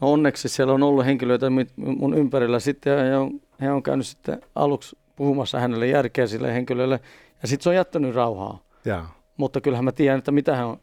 [0.00, 4.06] No onneksi siellä on ollut henkilöitä mun ympärillä sitten ja he on, he on käynyt
[4.06, 7.00] sitten aluksi puhumassa hänelle järkeä sille henkilölle
[7.42, 8.62] ja sitten se on jättänyt rauhaa.
[8.84, 9.02] Joo.
[9.36, 10.80] Mutta kyllähän mä tiedän, että mitä hän on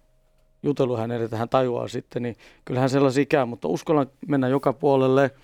[0.64, 5.32] jutellut hänelle, että hän tajuaa sitten, niin kyllähän sellaisia käy, mutta uskallan mennä joka puolelle–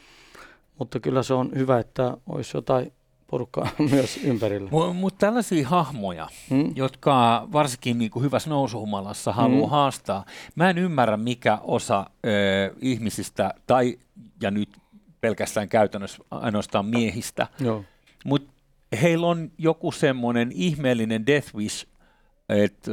[0.84, 2.92] mutta kyllä se on hyvä, että olisi jotain
[3.28, 4.70] porukkaa myös ympärillä.
[4.72, 6.72] Mutta mut tällaisia hahmoja, hmm?
[6.76, 9.70] jotka varsinkin niin kuin hyvässä nousuhumalassa haluaa hmm.
[9.70, 12.30] haastaa, mä en ymmärrä mikä osa ö,
[12.82, 14.00] ihmisistä, tai
[14.42, 14.70] ja nyt
[15.22, 17.48] pelkästään käytännössä ainoastaan miehistä,
[18.26, 18.52] mutta
[19.02, 21.88] heillä on joku semmoinen ihmeellinen death wish,
[22.50, 22.92] että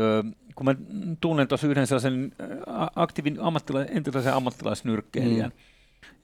[0.54, 0.74] kun mä
[1.20, 2.32] tunnen tuossa yhden sellaisen
[2.96, 5.70] aktiivin ammattila- entisen ammattilaisnyrkkeilijän, hmm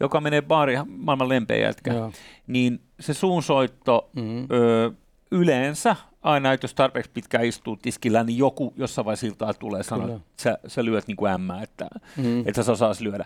[0.00, 2.12] joka menee baariin maailman lempeä jätkä, Joo.
[2.46, 4.46] niin se suunsoitto mm-hmm.
[4.50, 4.92] ö,
[5.30, 10.16] yleensä aina, että jos tarpeeksi pitkään istuu tiskillä, niin joku jossain vaiheessa siltaa tulee sanoa,
[10.16, 12.44] että sä, sä lyöt niin kuin ämmää, että, mm-hmm.
[12.46, 13.24] että sä osaisi lyödä.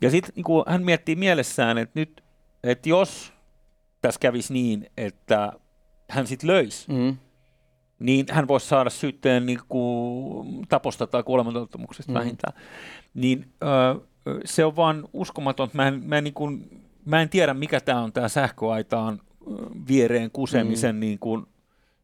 [0.00, 2.24] Ja sitten niin hän miettii mielessään, että nyt,
[2.64, 3.32] että jos
[4.00, 5.52] tässä kävisi niin, että
[6.10, 7.16] hän sitten löisi, mm-hmm.
[7.98, 12.20] niin hän voisi saada syytteen niin kuin taposta tai kuolemantottumuksesta mm-hmm.
[12.20, 12.62] vähintään.
[13.14, 14.00] Niin ö,
[14.44, 15.70] se on vaan uskomaton.
[15.72, 19.20] Mä en, mä en, niin kuin, mä en tiedä, mikä tämä on tämä sähköaitaan
[19.88, 21.00] viereen kusemisen mm.
[21.00, 21.46] niin kuin,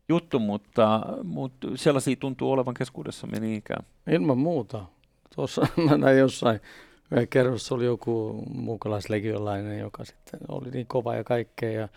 [0.08, 3.86] juttu, mutta, mutta sellaisia tuntuu olevan keskuudessamme niin ikään.
[4.10, 4.84] Ilman muuta.
[5.34, 6.60] Tuossa mä näin jossain
[7.30, 11.70] kerrossa oli joku muukalaislegiolainen, joka sitten oli niin kova ja kaikkea.
[11.70, 11.88] Ja,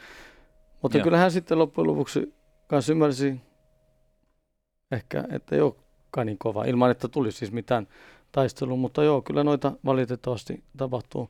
[0.82, 1.04] mutta ja.
[1.04, 2.34] kyllähän sitten loppujen lopuksi
[2.68, 3.42] kanssa ymmärsi
[4.92, 7.88] ehkä, että ei olekaan niin kova, ilman että tuli siis mitään
[8.32, 11.30] taistelua, mutta joo, kyllä noita valitettavasti tapahtuu.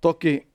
[0.00, 0.46] Toki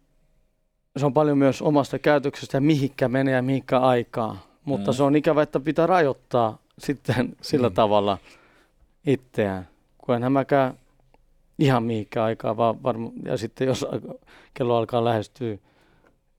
[0.98, 4.96] se on paljon myös omasta käytöksestä mihinkä menee ja mihinkä aikaa, mutta mm.
[4.96, 7.76] se on ikävä, että pitää rajoittaa sitten sillä mm.
[7.76, 8.18] tavalla
[9.08, 10.74] itseään, kun enhän mäkään
[11.60, 13.86] ihan mihinkä aikaa, vaan varma, ja sitten jos
[14.54, 15.58] kello alkaa lähestyä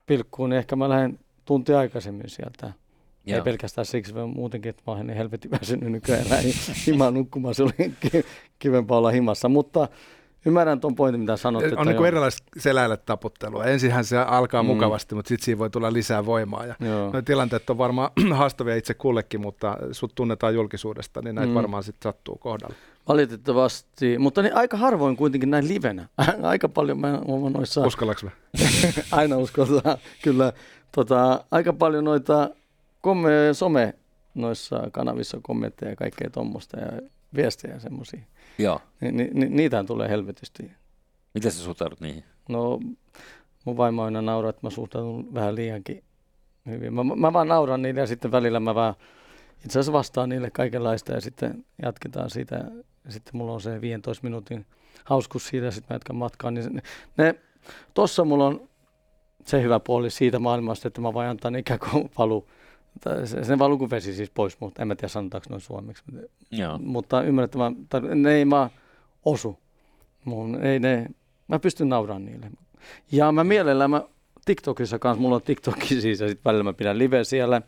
[0.05, 2.73] pilkkuun, niin ehkä mä lähden tunti aikaisemmin sieltä.
[3.25, 3.37] Joo.
[3.37, 6.55] Ei pelkästään siksi, vaan muutenkin, että mä olen niin helvetin väsynyt nykyään niin
[6.87, 7.55] himaan nukkumaan.
[7.55, 7.93] Se oli
[8.59, 9.87] kivempaa olla himassa, mutta
[10.45, 11.63] ymmärrän tuon pointin, mitä sanot.
[11.77, 13.65] On niin erilaista seläille taputtelua.
[13.65, 14.67] Ensinhän se alkaa mm.
[14.67, 16.65] mukavasti, mutta sitten siinä voi tulla lisää voimaa.
[16.65, 16.75] Ja
[17.25, 21.55] tilanteet on varmaan haastavia itse kullekin, mutta sut tunnetaan julkisuudesta, niin näitä mm.
[21.55, 22.75] varmaan sitten sattuu kohdalla.
[23.07, 26.07] Valitettavasti, mutta niin aika harvoin kuitenkin näin livenä.
[26.43, 27.81] Aika paljon mä olen noissa...
[27.81, 28.31] Uskallaks me?
[29.11, 30.53] Aina uskaltaa, kyllä.
[30.91, 32.49] Tota, aika paljon noita
[33.03, 33.93] komme, some
[34.33, 36.91] noissa kanavissa kommentteja ja kaikkea tuommoista ja
[37.35, 38.21] viestejä semmoisia.
[38.57, 38.81] Joo.
[39.01, 40.71] Ni, ni, ni, niitähän tulee helvetisti.
[41.33, 42.23] Miten sä suhtaudut niihin?
[42.49, 42.79] No,
[43.65, 46.03] mun vaimo aina nauraa, että mä suhtaudun vähän liiankin
[46.65, 46.93] hyvin.
[46.93, 48.95] Mä, mä vaan nauran niille ja sitten välillä mä vaan
[49.55, 52.55] itse asiassa vastaan niille kaikenlaista ja sitten jatketaan siitä.
[53.05, 54.65] Ja sitten mulla on se 15 minuutin
[55.03, 56.51] hauskuus siitä ja sitten mä jatkan matkaa.
[56.51, 56.81] Niin ne,
[57.17, 57.35] ne,
[57.93, 58.69] tossa mulla on
[59.45, 62.47] se hyvä puoli siitä maailmasta, että mä voin antaa ne ikään kuin valu,
[63.01, 66.03] tai se, se valu kuin vesi siis pois, mutta en mä tiedä sanotaanko noin suomeksi.
[66.51, 66.77] Joo.
[66.77, 68.69] Mutta ymmärrän, että mä, tai ne ei mä
[69.25, 69.59] osu.
[70.25, 71.05] Mun, ei ne,
[71.47, 72.51] mä pystyn nauramaan niille.
[73.11, 74.03] Ja mä mielellään, mä
[74.45, 77.61] TikTokissa kanssa, mulla on TikTokki siis ja sitten välillä mä pidän live siellä.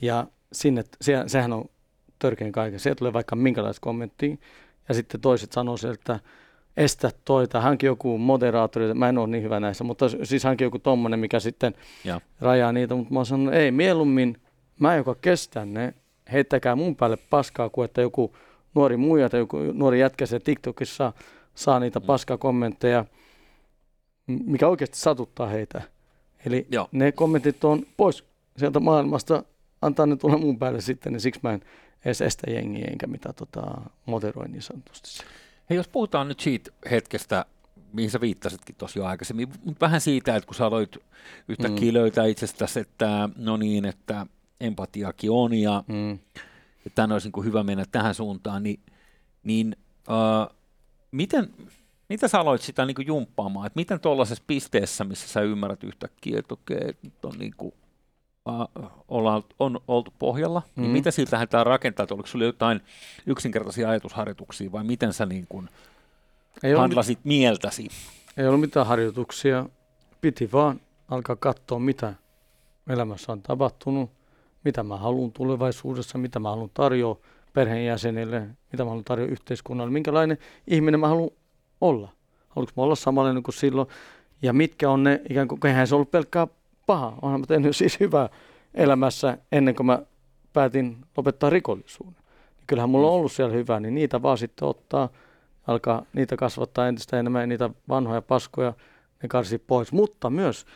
[0.00, 1.64] Ja sinne, se, sehän on
[2.18, 2.80] törkeän kaiken.
[2.80, 4.36] Sieltä tulee vaikka minkälaista kommenttia.
[4.88, 6.20] Ja sitten toiset sanoo sieltä, että
[6.76, 10.64] estä toi, tai hänkin joku moderaattori, mä en ole niin hyvä näissä, mutta siis hänkin
[10.64, 12.20] joku tommonen, mikä sitten Ja.
[12.40, 14.36] rajaa niitä, mutta mä oon sanonut, ei mieluummin
[14.78, 15.94] mä, joka kestän ne,
[16.32, 18.36] heittäkää mun päälle paskaa, kuin että joku
[18.74, 21.12] nuori muija tai joku nuori jätkä se TikTokissa
[21.54, 22.06] saa niitä Mm.
[22.06, 23.04] paskaa kommentteja,
[24.26, 25.82] m- mikä oikeasti satuttaa heitä.
[26.46, 26.88] Eli Joo.
[26.92, 28.24] ne kommentit on pois
[28.56, 29.42] sieltä maailmasta,
[29.82, 31.60] antaa ne tulla mun päälle sitten, niin siksi mä en
[32.04, 33.62] edes estä jengiä enkä mitä tota,
[34.06, 35.24] moderoin niin sanotusti.
[35.70, 37.44] Hei, jos puhutaan nyt siitä hetkestä,
[37.92, 40.96] mihin sä viittasitkin tuossa jo aikaisemmin, mutta vähän siitä, että kun sä aloit
[41.48, 41.94] yhtäkkiä Mm.
[41.94, 44.26] löytää itsestäsi, että no niin, että
[44.60, 46.18] empatiakin on ja Mm.
[46.86, 48.80] että olisi niin kuin hyvä mennä tähän suuntaan, niin,
[49.44, 49.76] niin
[50.10, 50.56] äh,
[51.10, 51.50] miten,
[52.08, 56.38] mitä sä aloit sitä niin kuin jumppaamaan, että miten tuollaisessa pisteessä, missä sä ymmärrät yhtäkkiä,
[56.38, 57.74] että okei, nyt on niin kuin,
[59.08, 60.92] ollaan, on oltu pohjalla, niin Mhm.
[60.92, 62.80] mitä siitä lähdetään rakentamaan, että oliko sulla jotain
[63.26, 65.68] yksinkertaisia ajatusharjoituksia vai miten sä niin kuin
[66.62, 67.88] Ei, handlasit mieltäsi?
[68.36, 69.66] ei ollut mitään harjoituksia,
[70.20, 72.14] piti vaan alkaa katsoa, mitä
[72.88, 74.10] elämässä on tapahtunut,
[74.64, 77.18] mitä mä haluan tulevaisuudessa, mitä mä haluan tarjoa
[77.52, 78.40] perheenjäsenille,
[78.72, 81.30] mitä mä haluan tarjoa yhteiskunnalle, minkälainen ihminen mä haluan
[81.80, 82.08] olla.
[82.48, 83.88] Haluanko mä olla samanlainen kuin silloin,
[84.42, 86.46] ja mitkä on ne, ikään kuin, eihän se ollut pelkkää
[86.90, 88.28] paha, onhan mä tehnyt siis hyvää
[88.74, 90.02] elämässä ennen kuin mä
[90.52, 92.22] päätin lopettaa rikollisuuden.
[92.56, 95.08] Niin kyllähän mulla on ollut siellä hyvää, niin niitä vaan sitten ottaa,
[95.66, 98.72] alkaa niitä kasvattaa entistä enemmän, niitä vanhoja paskoja,
[99.22, 100.66] ne karsii pois, mutta myös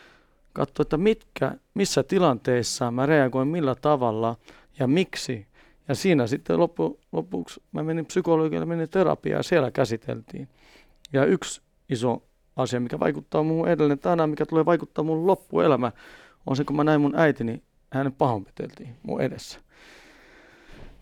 [0.53, 4.37] katsoa, että mitkä, missä tilanteissa mä reagoin millä tavalla
[4.79, 5.47] ja miksi.
[5.89, 10.49] Ja siinä sitten loppu, lopuksi mä menin psykologille, menin terapiaan ja siellä käsiteltiin.
[11.13, 12.23] Ja yksi iso
[12.57, 15.93] asia, mikä vaikuttaa muuhun edelleen tänään, mikä tulee vaikuttaa mun loppuelämä,
[16.47, 19.59] on se, kun mä näin mun äitini, hänen pahoinpiteltiin mun edessä.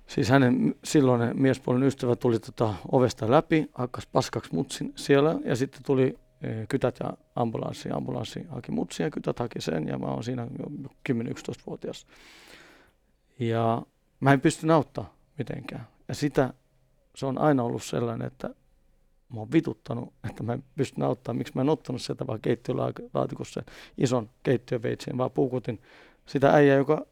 [0.07, 5.83] Siis hänen silloinen miespuolinen ystävä tuli tota ovesta läpi, hakkas paskaksi mutsin siellä ja sitten
[5.87, 7.91] tuli eh, kytät ja ambulanssi.
[7.91, 12.07] Ambulanssi haki mutsia ja kytät haki sen ja mä oon siinä jo 10-11-vuotias.
[13.39, 13.83] Ja
[14.21, 15.87] mä en pysty auttaa mitenkään.
[16.09, 16.55] Ja sitä,
[17.15, 18.55] se on aina ollut sellainen, että
[19.33, 21.35] mä oon vituttanut, että mä en pysty auttaa.
[21.35, 23.63] Miksi mä en ottanut sieltä vaan keittiölaatikossa
[23.99, 25.81] ison keittiöveitsen, vaan puukutin
[26.27, 27.07] sitä äijää, joka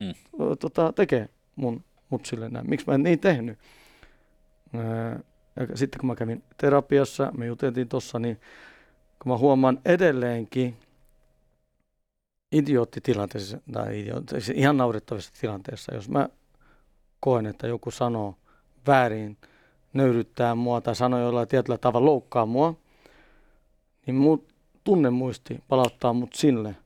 [0.00, 0.14] Mm.
[0.60, 2.70] tota, tekee mun mutsille näin.
[2.70, 3.58] Miksi mä en niin tehnyt?
[4.74, 5.18] Öö,
[5.56, 8.40] ja sitten kun mä kävin terapiassa, me juteltiin tossa, niin
[9.22, 10.76] kun mä huomaan edelleenkin
[12.52, 16.28] idioottitilanteessa, tai idiootti, siis ihan naurettavassa tilanteessa, jos mä
[17.20, 18.34] koen, että joku sanoo
[18.86, 19.36] väärin,
[19.94, 22.74] nöyryttää mua tai sanoo jollain tietyllä tavalla loukkaa mua,
[24.06, 24.44] niin mun
[24.84, 26.76] tunnemuisti palauttaa mut sille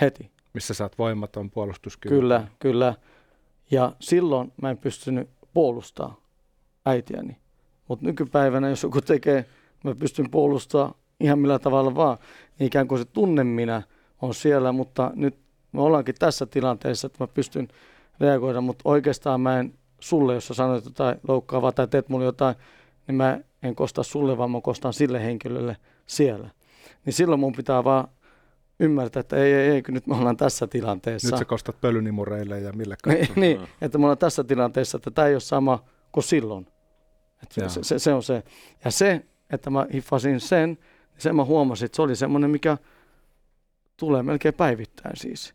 [0.00, 0.30] heti.
[0.54, 2.20] Missä sä oot voimaton puolustuskyvytön.
[2.20, 2.94] Kyllä, kyllä.
[3.70, 6.20] Ja silloin mä en pystynyt puolustaa
[6.86, 7.36] äitiäni.
[7.88, 9.44] Mutta nykypäivänä, jos joku tekee,
[9.84, 12.18] mä pystyn puolustamaan ihan millä tavalla vaan.
[12.58, 13.82] Niin ikään kuin se tunne minä
[14.22, 15.38] on siellä, mutta nyt
[15.72, 17.68] me ollaankin tässä tilanteessa, että mä pystyn
[18.20, 22.54] reagoida, mutta oikeastaan mä en sulle, jos sä sanoit jotain loukkaavaa tai teet mulle jotain,
[23.06, 26.50] niin mä en kosta sulle, vaan mä kostan sille henkilölle siellä.
[27.04, 28.08] Niin silloin mun pitää vaan
[28.80, 31.28] ymmärtää, että ei, ei, ei, kun nyt me ollaan tässä tilanteessa.
[31.28, 35.28] Nyt sä kostat pölynimureille ja mille Niin, niin, että me ollaan tässä tilanteessa, että tämä
[35.28, 36.66] ei ole sama kuin silloin.
[37.42, 38.42] Että se, se, se, on se.
[38.84, 40.78] Ja se, että mä hiffasin sen, niin
[41.18, 42.78] sen mä huomasin, että se oli semmoinen, mikä
[43.96, 45.54] tulee melkein päivittäin siis.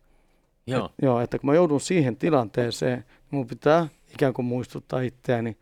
[0.72, 0.86] Joo.
[0.86, 5.58] Et, joo, että kun mä joudun siihen tilanteeseen, niin mun pitää ikään kuin muistuttaa itseäni,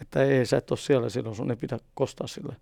[0.00, 2.56] että ei, sä et ole siellä silloin, sun ei pitää kostaa sille,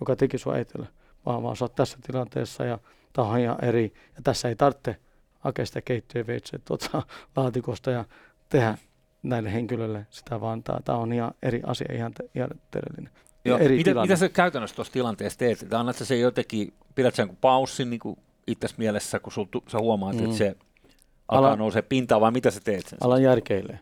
[0.00, 0.88] joka teki sua äitille,
[1.26, 2.78] vaan, vaan sä oot tässä tilanteessa ja
[3.12, 3.92] tämä on ihan eri.
[4.16, 4.96] Ja tässä ei tarvitse
[5.38, 7.02] hakea sitä keittiöveitseä tuota
[7.36, 8.04] laatikosta ja
[8.48, 8.78] tehdä
[9.22, 10.62] näille henkilöille sitä vaan.
[10.62, 13.12] Tämä on ihan eri asia, ihan, te, ihan terveellinen.
[13.44, 13.58] Joo.
[13.58, 14.06] eri Mitä, tilanne.
[14.06, 15.72] mitä sä käytännössä tuossa tilanteessa teet?
[15.72, 18.00] Annat sä se jotenkin, pidät sen kuin paussin niin
[18.46, 20.16] itse mielessä, kun sul, sä huomaat.
[20.16, 20.24] Mm.
[20.24, 20.56] että se
[21.28, 22.98] Alkaa nousee pintaan, vai mitä sä teet sen?
[23.02, 23.78] Alan järkeilee.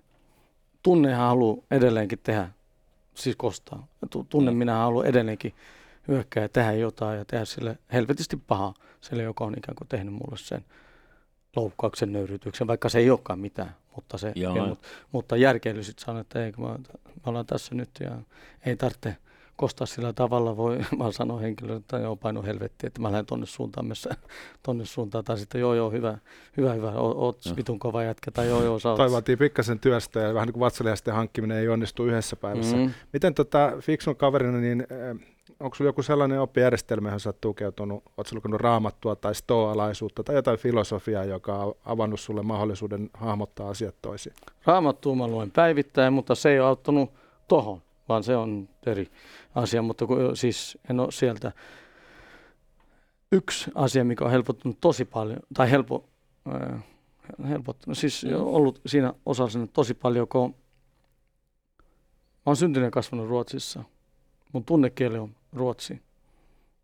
[0.83, 2.49] Tunnehan haluaa edelleenkin tehdä,
[3.15, 3.87] siis kostaa.
[4.11, 4.57] Tu- Tunne Mm.
[4.57, 5.55] minä haluan edelleenkin
[6.09, 10.15] hyökkää ja tehdä jotain ja tehdä sille helvetisti pahaa sille, joka on ikään kuin tehnyt
[10.15, 10.65] mulle sen
[11.57, 13.77] loukkauksen, nöyrytyksen, vaikka se ei olekaan mitään.
[13.97, 17.75] Mutta, se, ei, mutta, mutta järkeily sitten sanoo, että ei, kun mä, me ollaan tässä
[17.75, 18.11] nyt ja
[18.67, 19.17] ei tarvitse
[19.57, 23.47] kostaa sillä tavalla, voi vaan sanoa henkilölle, että joo, paino helvetti, että mä lähden tonne
[23.47, 24.11] suuntaan, missä,
[24.63, 26.19] tonne suuntaan, tai sitten joo, joo, hyvä,
[26.57, 27.57] hyvä, hyvä, oot, Joo.
[27.57, 28.97] vitun kova jätkä, tai joo, joo, sä oot.
[28.97, 32.77] Toi vaatii pikkasen työstä ja vähän niin kuin hankkiminen ei onnistu yhdessä päivässä.
[32.77, 32.83] Mm.
[32.83, 32.91] Mm.
[33.13, 38.03] Miten tota, fiksun kaverina, niin äh, onko sulla joku sellainen oppijärjestelmä, johon sä oot tukeutunut,
[38.17, 43.95] oot lukenut raamattua tai stoalaisuutta tai jotain filosofiaa, joka on avannut sulle mahdollisuuden hahmottaa asiat
[44.03, 44.33] toisin?
[44.65, 47.11] Raamattua mä luen päivittäin, mutta se ei ole auttanut
[47.49, 49.11] tohon, vaan se on eri
[49.57, 49.83] asia.
[49.83, 51.53] Mutta kun, siis en ole sieltä.
[53.33, 56.09] Yksi asia, mikä on helpottunut tosi paljon, tai helpo,
[56.55, 56.83] äh,
[57.49, 58.31] helpottunut, siis Mm.
[58.35, 63.85] ollut siinä osallisena tosi paljon, kun mä oon syntynyt ja kasvanut Ruotsissa.
[64.53, 66.03] Mun tunnekieli on ruotsi.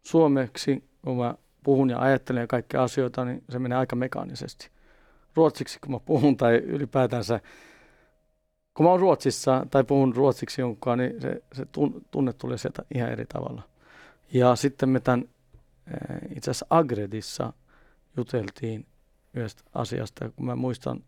[0.03, 4.71] Suomeksi, kun mä puhun ja ajattelen kaikkia asioita, niin se menee aika mekaanisesti.
[5.35, 7.41] Ruotsiksi, kun mä puhun tai ylipäätänsä
[8.75, 12.83] kun mä oon Ruotsissa tai puhun ruotsiksi jonkunkaan, niin se, se tun- tunne tulee sieltä
[12.95, 13.63] ihan eri tavalla.
[14.33, 15.29] Ja sitten me tämän,
[15.87, 17.53] eh, itse asiassa Agredissa
[18.17, 18.87] juteltiin
[19.35, 21.05] yhdestä asiasta, kun mä muistan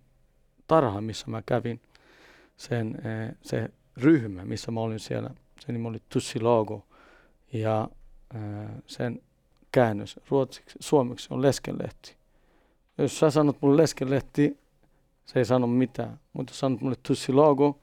[0.67, 1.81] tarhan, missä mä kävin,
[2.57, 6.87] sen, eh, se ryhmä, missä mä olin siellä, se nimi oli Tussilogo,
[7.53, 7.89] ja
[8.35, 9.23] eh, sen
[9.73, 12.17] käännös ruotsiksi, suomeksi on leskenlehti.
[12.99, 14.59] Jos sä sanot mulle leskenlehti,
[15.27, 16.21] se ei sano mitään.
[16.33, 17.79] Mutta jos sanot mulle tussilogo,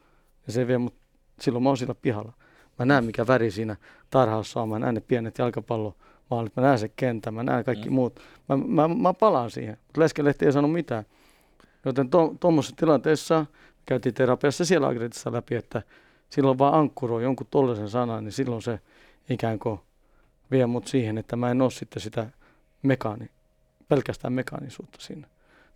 [0.47, 0.93] niin se vie mut,
[1.39, 2.34] silloin mä oon siellä pihalla.
[2.80, 3.75] Mä näen mikä väri siinä
[4.10, 7.95] tarhassa on, mä näen ne pienet jalkapallomaalit, mä näen se kentän, mä näen kaikki Mm.
[7.95, 8.19] muut.
[8.49, 11.06] Mä, mä, mä palaan siihen, mutta leskelehti ei sano mitään.
[11.86, 13.45] Joten tuommoisessa tilanteessa
[13.86, 15.82] käytiin terapiassa siellä Agretissa läpi, että
[16.30, 18.80] silloin vaan ankkuroi jonkun tollaisen sanan, niin silloin se
[19.30, 19.80] ikään kuin
[20.51, 22.27] vie mut siihen, että mä en ole sitten sitä
[22.84, 23.30] mekaani,
[23.88, 25.27] pelkästään mekaanisuutta siinä.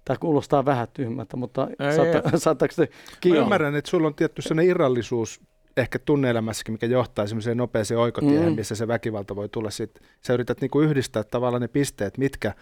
[0.06, 2.90] Tämä kuulostaa vähän tyhmältä, mutta Ei, saatta, saattaako te
[3.22, 3.40] kiinni?
[3.40, 5.42] ymmärrän, että sulla on tietty sellainen irrallisuus
[5.78, 8.56] ehkä tunneelämässäkin, mikä johtaa semmoiseen nopeeseen oikotiehen, Mm.
[8.56, 9.70] missä se väkivalta voi tulla.
[9.70, 12.54] Sit sä yrität niinku yhdistää tavallaan ne pisteet, mitkä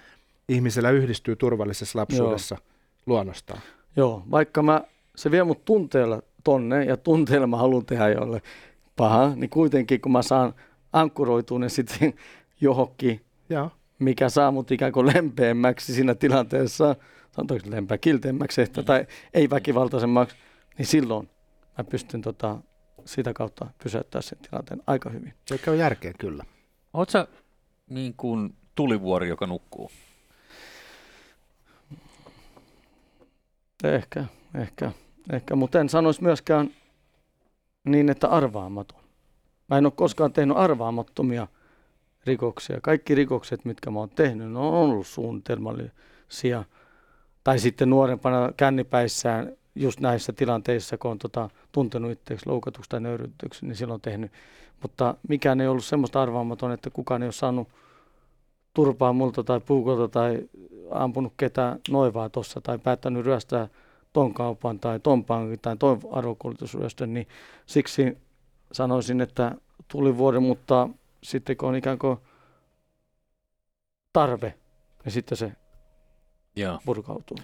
[0.50, 2.58] ihmisellä yhdistyy turvallisessa lapsuudessa
[3.06, 3.62] luonnostaan.
[3.96, 4.82] Joo, vaikka mä,
[5.16, 8.42] se vie mut tunteella tonne ja tunteella mä haluan tehdä jolle
[8.96, 10.54] paha, niin kuitenkin kun mä saan
[10.94, 12.14] ankkuroitua ne sitten
[12.62, 13.72] johonkin, Joo.
[14.00, 16.96] mikä saa mut ikään kuin lempeämmäksi siinä tilanteessa,
[17.36, 20.36] sanotaanko lempeä kilteämmäksi ehkä, tai ei väkivaltaisemmaksi,
[20.78, 21.30] niin silloin
[21.78, 22.58] mä pystyn tota,
[23.06, 25.34] sitä kautta pysäyttämään sen tilanteen aika hyvin.
[25.46, 26.44] Se käy järkeen kyllä.
[26.94, 27.28] Oot sä
[27.90, 29.92] niin kuin tulivuori, joka nukkuu?
[33.84, 34.92] Ehkä, ehkä,
[35.32, 36.70] ehkä, mutta en sanoisi myöskään
[37.84, 39.00] niin, että arvaamaton.
[39.70, 41.48] Mä en ole koskaan tehnyt arvaamattomia
[42.26, 42.82] rikoksia.
[42.82, 46.64] Kaikki rikokset, mitkä mä oon tehnyt, ne on ollut suunnitelmallisia.
[47.44, 53.00] Tai sitten nuorempana kännipäissään just näissä tilanteissa, kun on tota, tuntenut itseäksi loukatuksi tai
[53.62, 54.32] niin silloin on tehnyt.
[54.82, 57.68] Mutta mikään ei ollut semmoista arvaamaton, että kukaan ei ole saanut
[58.74, 60.50] turpaa multa tai puukolta tai
[60.92, 63.68] ampunut ketään noivaa tuossa tai päättänyt ryöstää
[64.14, 67.28] ton kaupan tai ton pankin tai ton arvokuljetusryöstön, niin
[67.66, 68.18] siksi
[68.72, 69.56] sanoisin, että
[69.88, 70.90] tuli vuoden, mutta
[71.24, 72.18] sitten kun on ikään kuin
[74.14, 74.54] tarve,
[75.06, 75.52] niin sitten se
[76.56, 76.80] Joo.
[76.86, 77.38] purkautuu.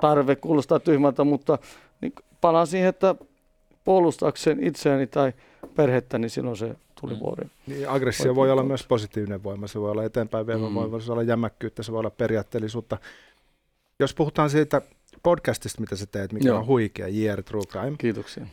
[0.00, 1.58] Tarve kuulostaa tyhmältä, mutta
[2.00, 3.14] niin palaan siihen, että
[3.84, 5.32] puolustaakseen itseäni tai
[5.76, 7.20] perhettä, niin silloin se tuli Mm.
[7.20, 7.50] vuoden.
[7.66, 8.68] Niin aggressio Oikein voi olla kautta.
[8.68, 9.66] myös positiivinen voima.
[9.66, 10.74] Se voi olla eteenpäin vievä Mm.
[10.74, 12.98] voima, se voi olla jämäkkyyttä, se voi olla periaatteellisuutta.
[14.00, 14.82] Jos puhutaan siitä
[15.22, 16.58] podcastista, mitä sä teet, mikä Joo.
[16.58, 17.96] on huikea, JR True Crime.
[17.98, 18.46] Kiitoksia.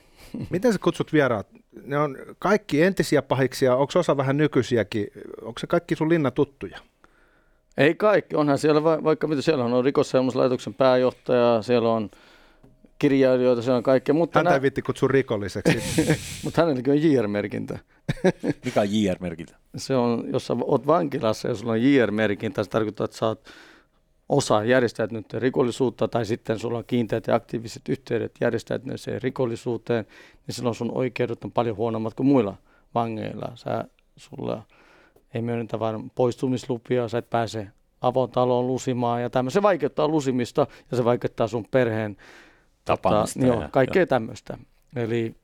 [0.49, 1.47] Miten sä kutsut vieraat?
[1.83, 5.07] Ne on kaikki entisiä pahiksia, onko osa vähän nykyisiäkin?
[5.41, 6.79] Onko se kaikki sun linna tuttuja?
[7.77, 12.09] Ei kaikki, onhan siellä va- vaikka mitä, siellä on rikosseuraamuslaitoksen pääjohtaja, siellä on
[12.99, 15.77] kirjailijoita, siellä on kaikkea, mutta, Häntä nä- ei vitti kutsua rikolliseksi.
[16.43, 17.79] mutta hänelläkin on JR-merkintä.
[18.65, 19.55] Mikä on JR-merkintä?
[19.75, 23.45] Se on, jos sä oot vankilassa ja sulla on JR-merkintä, se tarkoittaa, että sä oot
[24.29, 30.05] osa järjestäytynyttä rikollisuutta tai sitten sulla on kiinteät ja aktiiviset yhteydet järjestäytyneeseen rikollisuuteen,
[30.47, 32.57] niin silloin sun oikeudet on paljon huonommat kuin muilla
[32.95, 33.51] vangeilla.
[33.55, 34.63] Sä, sulla
[35.37, 37.67] ei myönnetä vain poistumislupia, sä et pääse
[38.01, 39.51] avotaloon lusimaan ja tämmöinen.
[39.51, 42.17] Se vaikeuttaa lusimista ja se vaikeuttaa sun perheen
[42.85, 43.39] tapaamista.
[43.39, 44.57] Tota, joo, ja- kaikkea tämmöistä.
[44.95, 45.35] Eli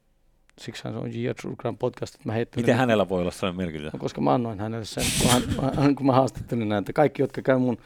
[0.60, 1.30] siksi se on J.
[1.42, 2.64] True Crime podcast, että mä heittelin.
[2.64, 3.94] Miten hänellä voi olla sellainen merkitys?
[3.94, 6.94] No, koska mä annoin hänelle sen, kun, hän, kun mä haastattelin näitä.
[6.94, 7.78] Kaikki, jotka käy mun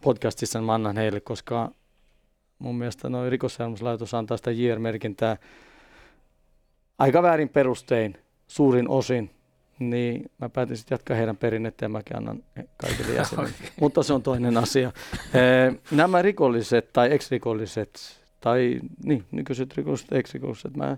[0.00, 1.70] podcastissa, niin mä annan heille, koska
[2.58, 5.36] mun mielestä noin rikosseuraamuslaitos antaa sitä JR-merkintää
[6.98, 9.30] aika väärin perustein, suurin osin,
[9.78, 12.42] niin mä päätin sitten jatkaa heidän perinnettä ja mäkin annan
[12.76, 13.50] kaikille jäsenille.
[13.58, 13.70] Okei.
[13.80, 14.92] Mutta se on toinen asia.
[15.34, 20.96] Eh, Nämä rikolliset tai ex-rikolliset tai niin, nykyiset rikolliset, ex-rikolliset, mä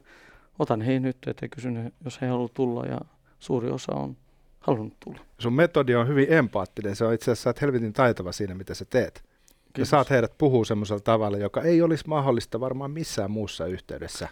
[0.58, 3.00] otan heihin nyt, ettei kysyn, jos he haluavat tulla ja
[3.38, 4.16] suuri osa on
[4.60, 5.18] halunnut tulla.
[5.38, 6.96] Sun metodi on hyvin empaattinen.
[6.96, 9.22] Se on itse asiassa oot helvetin taitava siinä, mitä sä teet.
[9.24, 9.90] Ja Kiitos.
[9.90, 14.28] saat heidät puhua semmoisella tavalla, joka ei olisi mahdollista varmaan missään muussa yhteydessä.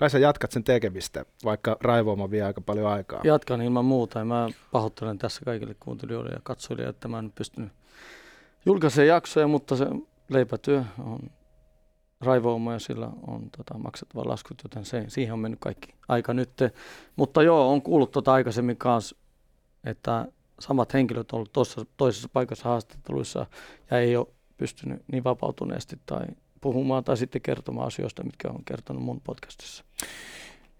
[0.00, 3.20] Kai sä jatkat sen tekemistä, vaikka raivooma vie aika paljon aikaa.
[3.24, 7.34] Jatkan ilman muuta ja mä pahoittelen tässä kaikille kuuntelijoille ja katsojille, että mä en nyt
[7.34, 7.72] pystynyt
[8.66, 9.86] julkaisemaan jaksoja, mutta se
[10.28, 11.18] leipätyö on
[12.20, 16.50] raivouma ja sillä on tota, maksettava laskut, joten se, siihen on mennyt kaikki aika nyt.
[17.16, 19.16] Mutta joo, on kuullut tota aikaisemmin kanssa,
[19.84, 20.26] että
[20.60, 23.46] samat henkilöt on ollut tossa, toisessa paikassa haastatteluissa
[23.90, 24.26] ja ei ole
[24.56, 26.26] pystynyt niin vapautuneesti tai
[26.60, 29.84] puhumaan tai sitten kertomaan asioista, mitkä on kertonut mun podcastissa.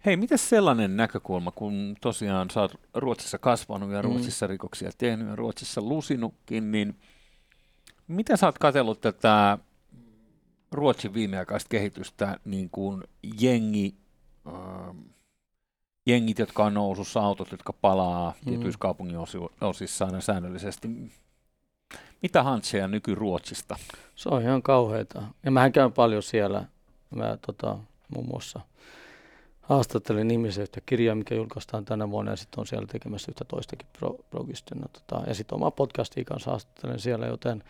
[0.06, 4.04] Hei, miten sellainen näkökulma, kun tosiaan sä oot Ruotsissa kasvanut ja Mm.
[4.04, 6.98] Ruotsissa rikoksia tehnyt ja Ruotsissa lusinutkin, niin
[8.08, 9.58] miten sä oot katsellut tätä
[10.72, 13.02] Ruotsin viimeaikaista kehitystä, niin kuin
[13.40, 13.94] jengi,
[14.46, 14.98] ähm,
[16.06, 18.50] jengit, jotka on nousussa, autot, jotka palaa Mm.
[18.50, 20.88] tietyissä kaupungin osi- osissa aina säännöllisesti.
[22.22, 23.76] Mitä Hantseja nyky-Ruotsista?
[24.14, 25.22] Se on ihan kauheita.
[25.44, 26.64] Ja mähän käyn paljon siellä.
[27.14, 27.78] Mä tota,
[28.14, 28.60] muun muassa
[29.60, 33.88] haastattelin ihmisiä yhtä kirjaa, mikä julkaistaan tänä vuonna, ja sitten on siellä tekemässä yhtä toistakin
[33.98, 34.88] pro, progistina.
[34.88, 37.64] Tota, ja sitten omaa podcastia kanssa haastattelen siellä, joten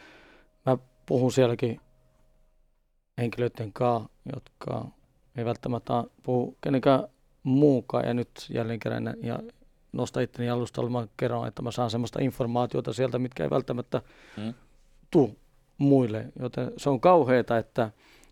[0.67, 1.81] mä puhun sielläkin
[3.19, 4.85] henkilöiden kanssa, jotka
[5.37, 7.05] ei välttämättä puhu kenenkään
[7.43, 8.07] muukaan.
[8.07, 9.39] Ja nyt jälleen kerran ja
[9.93, 14.03] nosta itteni alustalle, mä kerron, että mä saan semmoista informaatiota sieltä, mitkä ei välttämättä
[14.37, 14.55] Mm.
[15.11, 15.39] tuu
[15.79, 16.25] muille.
[16.41, 17.91] Joten se on kauheata, että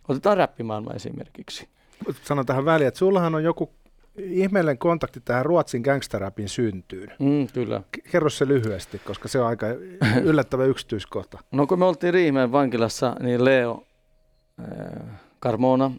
[0.09, 1.69] otetaan räppimaailma esimerkiksi.
[2.23, 3.71] Sanon tähän väliin, että sullahan on joku
[4.19, 7.13] ihmeellinen kontakti tähän Ruotsin gangsterrapin syntyyn.
[7.19, 7.83] Mm, kyllä.
[8.13, 9.67] Kerro se lyhyesti, koska se on aika
[10.25, 11.39] yllättävä yksityiskohta.
[11.53, 13.83] No kun me oltiin Riihimeen vankilassa, niin Leo
[14.61, 15.91] äh, Carmona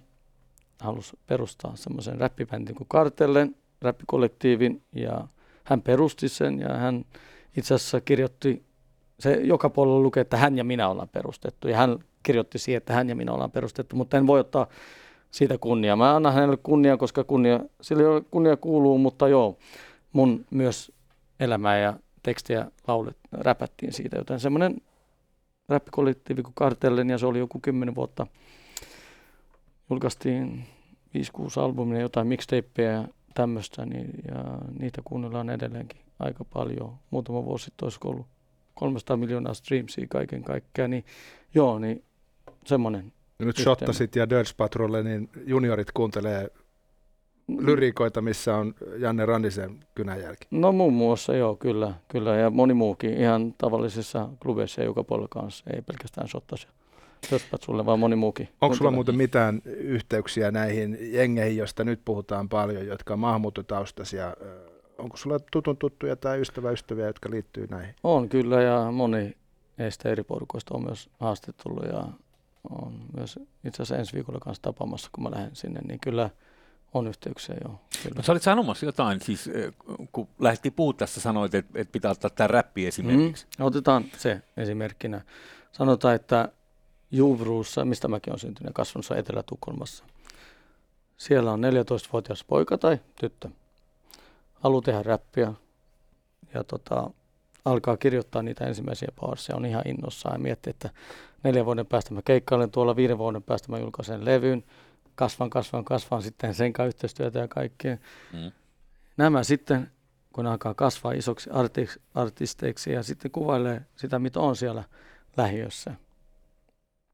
[0.80, 5.28] halusi perustaa semmoisen räppibändin kuin Kartellen, räppikollektiivin, ja
[5.70, 7.06] hän perusti sen, ja hän
[7.58, 8.64] itse asiassa kirjoitti,
[9.20, 12.94] se joka puolella lukee, että hän ja minä ollaan perustettu, ja hän kirjoitti siihen, että
[12.94, 14.68] hän ja minä ollaan perustettu, mutta en voi ottaa
[15.32, 15.96] siitä kunnia.
[15.96, 19.58] Mä annan hänelle kunnia, koska kunnia, sillä kunnia kuuluu, mutta joo,
[20.14, 20.92] mun myös
[21.40, 21.94] elämää ja
[22.24, 24.82] tekstiä laulet, räpättiin siitä, joten semmoinen
[25.70, 28.28] räppikollektiivi kuin Kartellen, ja se oli joku kymmenen vuotta.
[29.90, 30.66] Julkaistiin
[31.18, 36.94] 5-6 albumia, jotain mixtapeja ja tämmöistä, niin, ja niitä kuunnellaan edelleenkin aika paljon.
[37.12, 38.26] Muutama vuosi sitten olisiko ollut
[38.74, 41.06] 300 miljoonaa streamsia kaiken kaikkiaan, niin
[41.54, 42.04] joo, niin
[42.66, 43.14] semmoinen.
[43.40, 43.58] Ja nyt.
[43.58, 46.50] Shottasit ja Dirge Patrolle, niin juniorit kuuntelee
[47.58, 50.48] lyriikoita, missä on Janne Randisen kynänjälki.
[50.52, 55.28] No muun muassa joo, kyllä, kyllä, ja moni muukin ihan tavallisissa klubeissa ja joka puolella
[55.32, 56.68] kanssa, ei pelkästään Shottas
[57.24, 58.50] ja Töspät sulle, vaan moni muukin.
[58.62, 64.36] Onko sulla muuten mitään yhteyksiä näihin jengeihin, joista nyt puhutaan paljon, jotka on maahanmuuttotaustaisia?
[64.98, 67.96] Onko sulla tutun tuttuja tai ystävä ystäviä, jotka liittyy näihin?
[68.04, 69.38] On kyllä ja moni
[69.80, 72.04] heistä eri porukoista on myös haastattellut ja
[72.70, 76.30] on myös itse asiassa ensi viikolla kanssa tapaamassa, kun mä lähden sinne, niin kyllä
[76.94, 77.80] on yhteyksiä joo.
[78.04, 78.16] Kyllä.
[78.16, 79.50] No, sä olit sanomassa jotain, siis
[80.12, 83.46] kun lähdettiin puhua tässä, sanoit, että, että pitää ottaa tämä räppi esimerkiksi.
[83.60, 85.22] Mm, otetaan se esimerkkinä.
[85.72, 86.50] Sanotaan, että
[87.12, 90.04] Juvruussa, mistä mäkin olen syntynyt ja kasvanut Etelä-Tukholmassa.
[91.18, 93.50] Siellä on 14-vuotias poika tai tyttö.
[94.54, 95.54] Haluaa tehdä räppiä
[96.54, 97.10] ja tota,
[97.66, 99.56] alkaa kirjoittaa niitä ensimmäisiä baarsia.
[99.56, 100.90] On ihan innossaan ja miettii, että
[101.44, 104.64] neljän vuoden päästä mä keikkailen tuolla, viiden vuoden päästä mä julkaisen levyn.
[105.16, 107.98] Kasvan, kasvan, kasvan sitten sen kanssa yhteistyötä ja kaikkea.
[108.34, 108.52] Mm.
[109.18, 109.92] Nämä sitten,
[110.34, 114.84] kun alkaa kasvaa isoksi arti- artisteiksi ja sitten kuvailee sitä, mitä on siellä
[115.38, 115.96] lähiössä.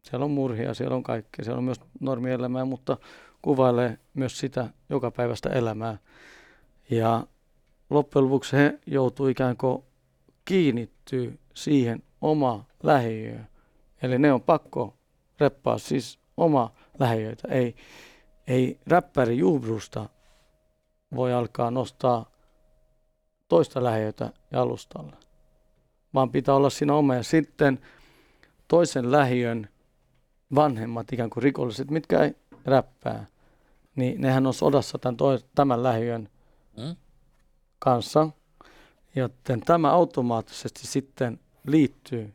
[0.10, 2.97] Siellä on murhia, siellä on kaikkea, siellä on myös normielämää, mutta
[3.41, 5.97] kuvailee myös sitä jokapäiväistä elämää.
[6.89, 7.28] Ja
[7.89, 9.84] loppujen lopuksi he joutuu ikään kuin
[10.45, 13.47] kiinnittyä siihen oma lähiöön.
[14.01, 14.97] Eli ne on pakko
[15.39, 17.47] reppaa siis oma lähiöitä.
[17.47, 17.76] Ei,
[18.47, 20.10] ei räppäri Jubrusta
[21.16, 22.32] voi alkaa nostaa
[23.47, 25.16] toista lähiötä jalustalle,
[26.14, 27.16] vaan pitää olla siinä oma.
[27.16, 27.80] Ja sitten
[28.68, 29.70] toisen lähiön
[30.55, 32.35] vanhemmat ikään kuin rikolliset, mitkä ei
[32.65, 33.25] räppää,
[33.95, 36.29] niin nehän on sodassa tämän, tois, tämän lähiön
[36.77, 36.95] Mm.
[37.79, 38.29] kanssa.
[39.15, 42.33] Joten tämä automaattisesti sitten liittyy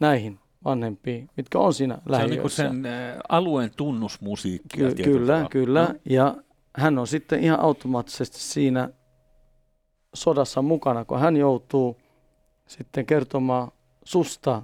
[0.00, 2.30] näihin vanhempiin, mitkä on siinä Se on lähiössä.
[2.30, 4.88] niin kuin sen äh, alueen tunnusmusiikkia.
[4.94, 5.48] Ky- kyllä, tavalla.
[5.48, 5.82] kyllä.
[5.88, 5.94] No.
[6.04, 6.36] Ja
[6.76, 8.88] hän on sitten ihan automaattisesti siinä
[10.14, 11.96] sodassa mukana, kun hän joutuu
[12.66, 13.72] sitten kertomaan
[14.04, 14.62] susta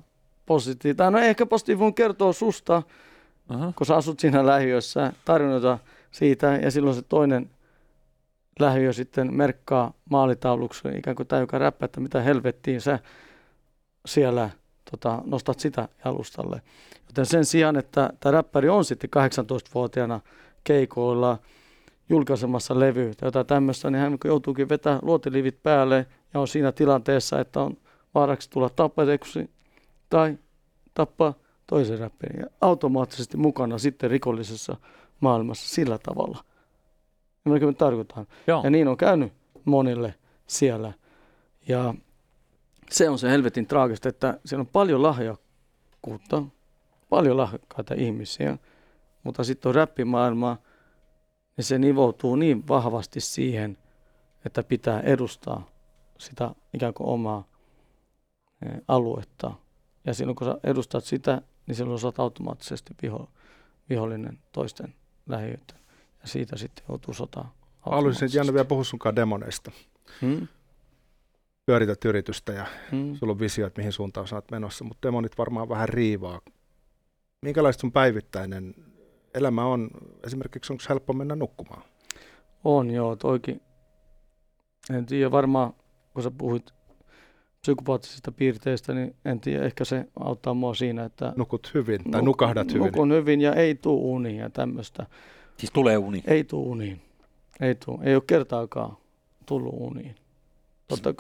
[0.49, 1.03] positiivista.
[1.05, 2.83] Tai no ehkä positiivinen kertoo susta,
[3.49, 3.73] Aha.
[3.77, 5.79] kun sä asut siinä lähiössä, tarinoita
[6.11, 7.51] siitä, ja silloin se toinen
[8.61, 12.99] lähiö sitten merkkaa maalitauluksi ikään kuin tämä, joka räppää, että mitä helvettiin sä
[14.07, 14.51] siellä
[14.91, 16.63] tota, nostat sitä jalustalle.
[17.07, 20.21] Joten sen sijaan, että tämä räppäri on sitten 18-vuotiaana
[20.65, 21.39] keikoilla
[22.09, 27.41] julkaisemassa levyä tai jotain tämmöistä, niin hän joutuukin vetää luotilivit päälle ja on siinä tilanteessa,
[27.41, 27.77] että on
[28.15, 29.51] vaaraksi tulla tapetuksi
[30.09, 30.39] tai
[30.95, 31.35] tappaa
[31.67, 32.41] toisen räppärin.
[32.41, 34.77] Ja automaattisesti mukana sitten rikollisessa
[35.21, 36.45] maailmassa sillä tavalla.
[37.47, 38.27] Ymmärrätkö, mitä tarkoitan?
[38.47, 38.61] Joo.
[38.65, 39.33] Ja niin on käynyt
[39.65, 40.15] monille
[40.47, 40.93] siellä.
[41.69, 41.95] Ja
[42.91, 46.43] se on se helvetin traagista, että siellä on paljon lahjakkuutta,
[47.09, 48.59] paljon lahjakkaita ihmisiä,
[49.23, 50.57] mutta sitten on räppimaailma,
[51.57, 53.79] niin se nivoutuu niin vahvasti siihen,
[54.45, 55.67] että pitää edustaa
[56.19, 57.45] sitä ikään kuin omaa
[58.67, 59.53] eh, aluetta.
[60.09, 63.31] Ja silloin kun sä edustat sitä, niin silloin sä oot automaattisesti viho,
[63.91, 64.95] vihollinen toisten
[65.27, 65.79] lähiöiden.
[66.23, 67.49] Ja siitä sitten joutuu sotaan.
[67.81, 69.71] Haluaisin, että Janne vielä puhua sunkaan demoneista.
[70.21, 70.49] Hmm?
[71.67, 73.15] Pyörität yritystä ja Hmm?
[73.15, 76.41] sulla on visio, että mihin suuntaan sä oot menossa, mutta demonit varmaan vähän riivaa.
[77.43, 78.75] Minkälaista sun päivittäinen
[79.35, 79.91] elämä on?
[80.27, 81.83] Esimerkiksi onko helppo mennä nukkumaan?
[82.65, 83.61] On joo, toikin.
[84.91, 85.73] En tiedä, varmaan
[86.15, 86.75] kun sä puhuit
[87.61, 92.25] psykopaattisista piirteistä, niin en tiedä, ehkä se auttaa mua siinä, että Nukut hyvin tai nuk-
[92.25, 92.87] nukahdat hyvin?
[92.87, 95.07] Nukun hyvin ja ei tuu uniin ja tämmöistä.
[95.57, 96.23] Siis tulee uni.
[96.27, 97.01] Ei tuu uniin.
[97.61, 98.01] Ei tuu.
[98.03, 98.97] Ei ole kertaakaan
[99.47, 100.15] tullut uniin.
[100.89, 101.15] Totta,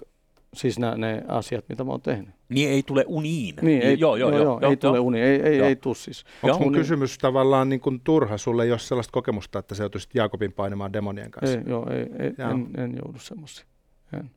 [0.54, 2.28] siis nämä ne asiat, mitä mä oon tehnyt.
[2.48, 3.54] Niin ei tule uniin.
[3.62, 5.04] Niin, ei, joo, joo, joo, joo, ei tule joo.
[5.06, 5.68] uni, ei, ei, Joo.
[5.68, 6.24] ei tuu siis.
[6.42, 8.38] Onko mun Uni- kysymys tavallaan niin kuin turha?
[8.38, 11.58] Sulle ei ole sellaista kokemusta, että sä joutuisit Jaakobin painamaan demonien kanssa?
[11.58, 12.50] Ei, joo, ei, ei, Joo.
[12.50, 13.66] en, en joudu semmoisiin.
[14.12, 14.30] En.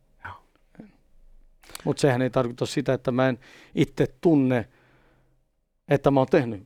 [1.82, 1.86] Joo.
[1.86, 3.40] Mutta sehän ei tarkoita sitä, että mä en
[3.76, 4.68] itse tunne,
[5.90, 6.64] että mä oon tehnyt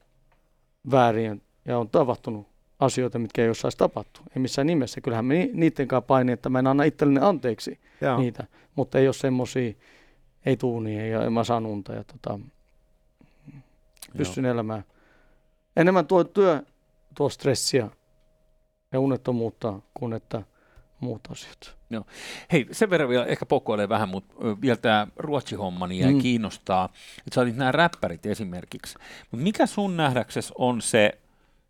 [0.92, 2.48] väärin ja on tapahtunut
[2.80, 4.24] asioita, mitkä ei saisi tapahtua.
[4.36, 5.02] Ei missään nimessä.
[5.02, 8.18] Kyllähän mä ni- niiden kanssa painin, että mä en anna itselleni anteeksi Joo.
[8.18, 8.48] niitä.
[8.76, 9.74] Mutta ei ole semmoisia,
[10.46, 12.40] ei tuu niin, ja en mä saan unta ja tota,
[14.18, 14.84] pystyn elämään.
[15.76, 16.64] Enemmän tuo työ
[17.16, 17.90] tuo stressiä
[18.92, 20.44] ja unettomuutta kuin että
[21.06, 21.76] muut asiat.
[22.52, 26.22] Hei, sen verran vielä ehkä pokoilee vähän, mutta vielä tämä Ruotsi-homma niin Mm.
[26.22, 26.86] kiinnostaa.
[27.18, 28.98] Että sä otit nämä räppärit esimerkiksi.
[29.32, 31.18] Mutta mikä sun nähdäksesi on se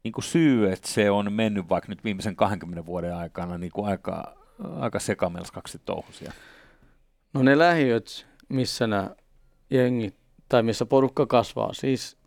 [0.03, 3.88] niin kuin syy, että se on mennyt vaikka nyt viimeisen 20 vuoden aikana niin kuin
[3.88, 4.38] aika,
[4.79, 6.31] aika sekamelskaksi touhusia?
[7.33, 9.09] No ne lähiöt, missä nämä
[9.69, 10.15] jengit,
[10.49, 12.17] tai missä porukka kasvaa, siis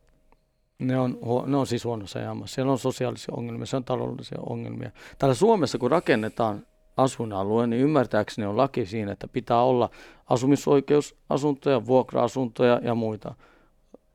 [0.79, 2.55] ne on, ne on siis huonossa jamassa.
[2.55, 4.91] Siellä on sosiaalisia ongelmia, siellä on taloudellisia ongelmia.
[5.19, 6.67] Täällä Suomessa, kun rakennetaan
[6.99, 9.91] asuinalue, niin ymmärtääkseni on laki siinä, että pitää olla
[10.27, 13.35] asumisoikeusasuntoja, vuokra-asuntoja ja muita.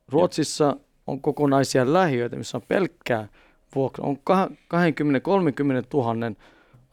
[0.08, 0.76] Ruotsissa
[1.06, 3.28] on kokonaisia lähiöitä, missä on pelkkää
[3.74, 4.04] vuokra.
[4.04, 6.36] On 20-30 tuhannen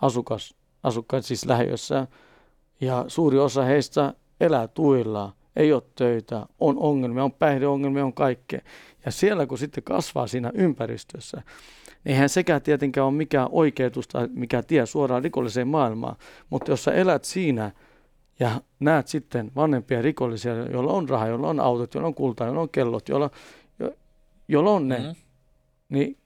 [0.02, 2.08] asukas, asukkaat siis lähiössä.
[2.82, 8.62] Ja suuri osa heistä elää tuilla, ei ole töitä, on ongelmia, on päihdeongelmia, on kaikkea.
[9.06, 11.42] Ja siellä kun sitten kasvaa siinä ympäristössä,
[12.04, 16.16] niin eihän sekään tietenkään ole mikään oikeutus tai mikä tie suoraan rikolliseen maailmaan.
[16.50, 17.72] Mutta jos sä elät siinä
[18.40, 22.62] ja näet sitten vanhempia rikollisia, joilla on rahaa, joilla on autot, joilla on kultaa, joilla
[22.62, 23.30] on kellot, joilla,
[23.80, 23.94] jo,
[24.48, 25.16] joilla on ne, Mm.
[25.90, 26.18] niin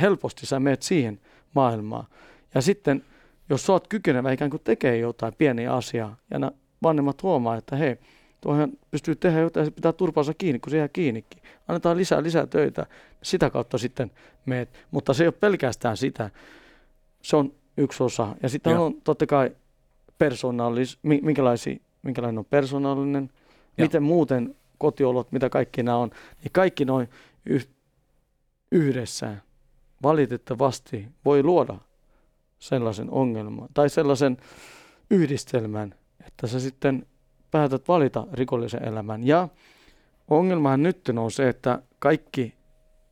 [0.00, 1.20] helposti sä menet siihen
[1.54, 2.06] maailmaan.
[2.54, 3.04] Ja sitten,
[3.48, 7.76] jos sä oot kykenevä ikään kuin tekee jotain pieniä asiaa, ja nämä vanhemmat huomaa, että
[7.76, 7.96] hei,
[8.40, 11.42] tuohan pystyy tehdä jotain, se pitää turpansa kiinni, kun se jää kiinnikin.
[11.68, 12.86] Annetaan lisää, lisää töitä,
[13.22, 14.10] sitä kautta sitten
[14.46, 14.86] meet.
[14.90, 16.30] Mutta se ei ole pelkästään sitä,
[17.22, 18.36] se on yksi osa.
[18.42, 19.50] Ja sitten on totta kai
[20.18, 23.30] persoonallis, mi- minkälaisia, minkälainen on persoonallinen,
[23.78, 23.84] Joo.
[23.84, 26.10] miten muuten kotiolot, mitä kaikki nämä on,
[26.42, 27.08] niin kaikki noin
[27.46, 27.68] yh-
[28.72, 29.36] yhdessä
[30.02, 31.78] valitettavasti voi luoda
[32.58, 34.36] sellaisen ongelman tai sellaisen
[35.10, 35.94] yhdistelmän,
[36.26, 37.06] että sä sitten
[37.56, 39.26] päätät valita rikollisen elämän.
[39.26, 39.48] Ja
[40.28, 42.54] ongelmahan nyt on se, että kaikki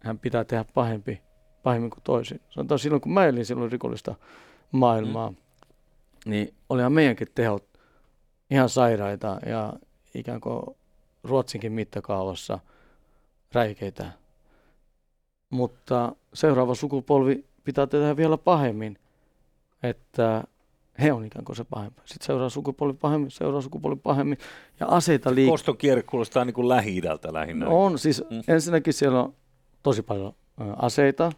[0.01, 1.22] hän pitää tehdä pahempi,
[1.62, 2.40] pahemmin kuin toisin.
[2.51, 4.14] Sanotaan silloin, kun mä elin silloin rikollista
[4.72, 5.36] maailmaa, mm.
[6.26, 7.64] niin olihan meidänkin tehot
[8.51, 9.72] ihan sairaita ja
[10.14, 10.62] ikään kuin
[11.24, 12.59] Ruotsinkin mittakaavassa
[13.53, 14.07] räikeitä.
[15.51, 18.99] Mutta seuraava sukupolvi pitää tehdä vielä pahemmin,
[19.82, 20.45] että
[21.03, 22.01] he on ikään kuin se pahempi.
[22.05, 24.38] Sitten seuraa sukupolvi pahemmin, seuraa sukupolvi pahemmin
[24.80, 25.53] ja aseita liikkuu.
[25.53, 27.68] Kostokierre kuulostaa niin kuin Lähi-idältä lähinnä.
[27.68, 28.42] On, siis Mm.
[28.49, 29.34] ensinnäkin siellä on
[29.82, 30.34] tosi paljon
[30.76, 31.32] aseita.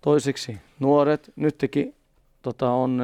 [0.00, 1.94] Toiseksi nuoret, nytkin
[2.42, 3.02] tota, on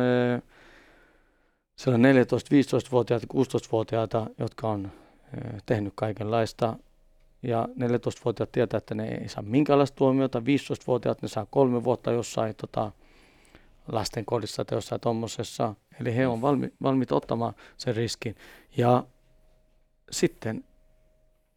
[1.76, 4.92] siellä 14-15-vuotiaita, 16-vuotiaita, jotka on
[5.66, 6.76] tehnyt kaikenlaista.
[7.42, 10.38] Ja 14-vuotiaat tietää, että ne ei saa minkäänlaista tuomiota.
[10.40, 12.92] 15-vuotiaat ne saa kolme vuotta jossain tota,
[13.92, 15.74] lastenkodissa tai jossain tuommoisessa.
[16.00, 18.34] Eli he on valmi, valmiit ottamaan sen riskin.
[18.76, 19.04] Ja
[20.10, 20.64] sitten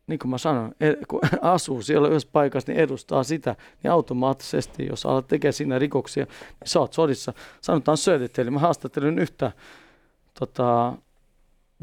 [0.07, 4.85] niin kuin mä sanon, e- kun asuu siellä yhdessä paikassa, niin edustaa sitä, niin automaattisesti,
[4.85, 6.33] jos alat tekemään siinä rikoksia, niin
[6.65, 7.33] sä oot sodissa.
[7.61, 9.51] Sanotaan Söderteli, mä haastattelin yhtä
[10.39, 10.93] tota,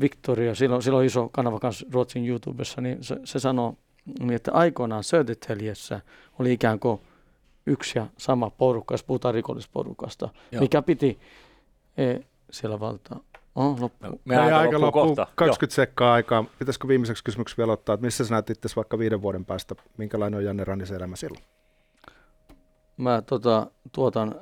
[0.01, 3.73] Victoria, silloin, silloin iso kanava kanssa Ruotsin YouTubessa, niin se, se sanoi,
[4.31, 6.01] että aikoinaan Söderteliessä
[6.39, 7.01] oli ikään kuin
[7.67, 10.61] yksi ja sama porukka, jos puhutaan rikollisporukasta, Joo.
[10.61, 11.19] mikä piti
[11.97, 12.15] e,
[12.51, 13.21] siellä valtaa.
[13.55, 14.07] Oh, loppu.
[14.07, 15.27] No, meidän Meidän aika loppuu kohta.
[15.35, 16.45] 20 sekkaa aikaa.
[16.59, 20.39] Pitäisikö viimeiseksi kysymyksi vielä ottaa, että missä sä näet itse vaikka viiden vuoden päästä, minkälainen
[20.39, 21.45] on Janne Rannisen elämä silloin?
[22.97, 24.35] Mä tota, tuotan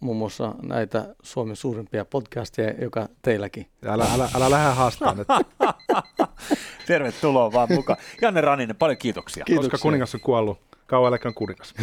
[0.00, 3.66] muun muassa näitä Suomen suurimpia podcasteja, joka teilläkin.
[3.84, 5.28] Älä, älä, älä lähde haastamaan nyt,
[6.86, 7.98] Tervetuloa vaan mukaan.
[8.22, 9.44] Janne Raninen, paljon kiitoksia.
[9.44, 9.70] Kiitoksia.
[9.70, 10.58] koska kuningas on kuollut.
[10.86, 11.74] Kauan eläkään kuningas.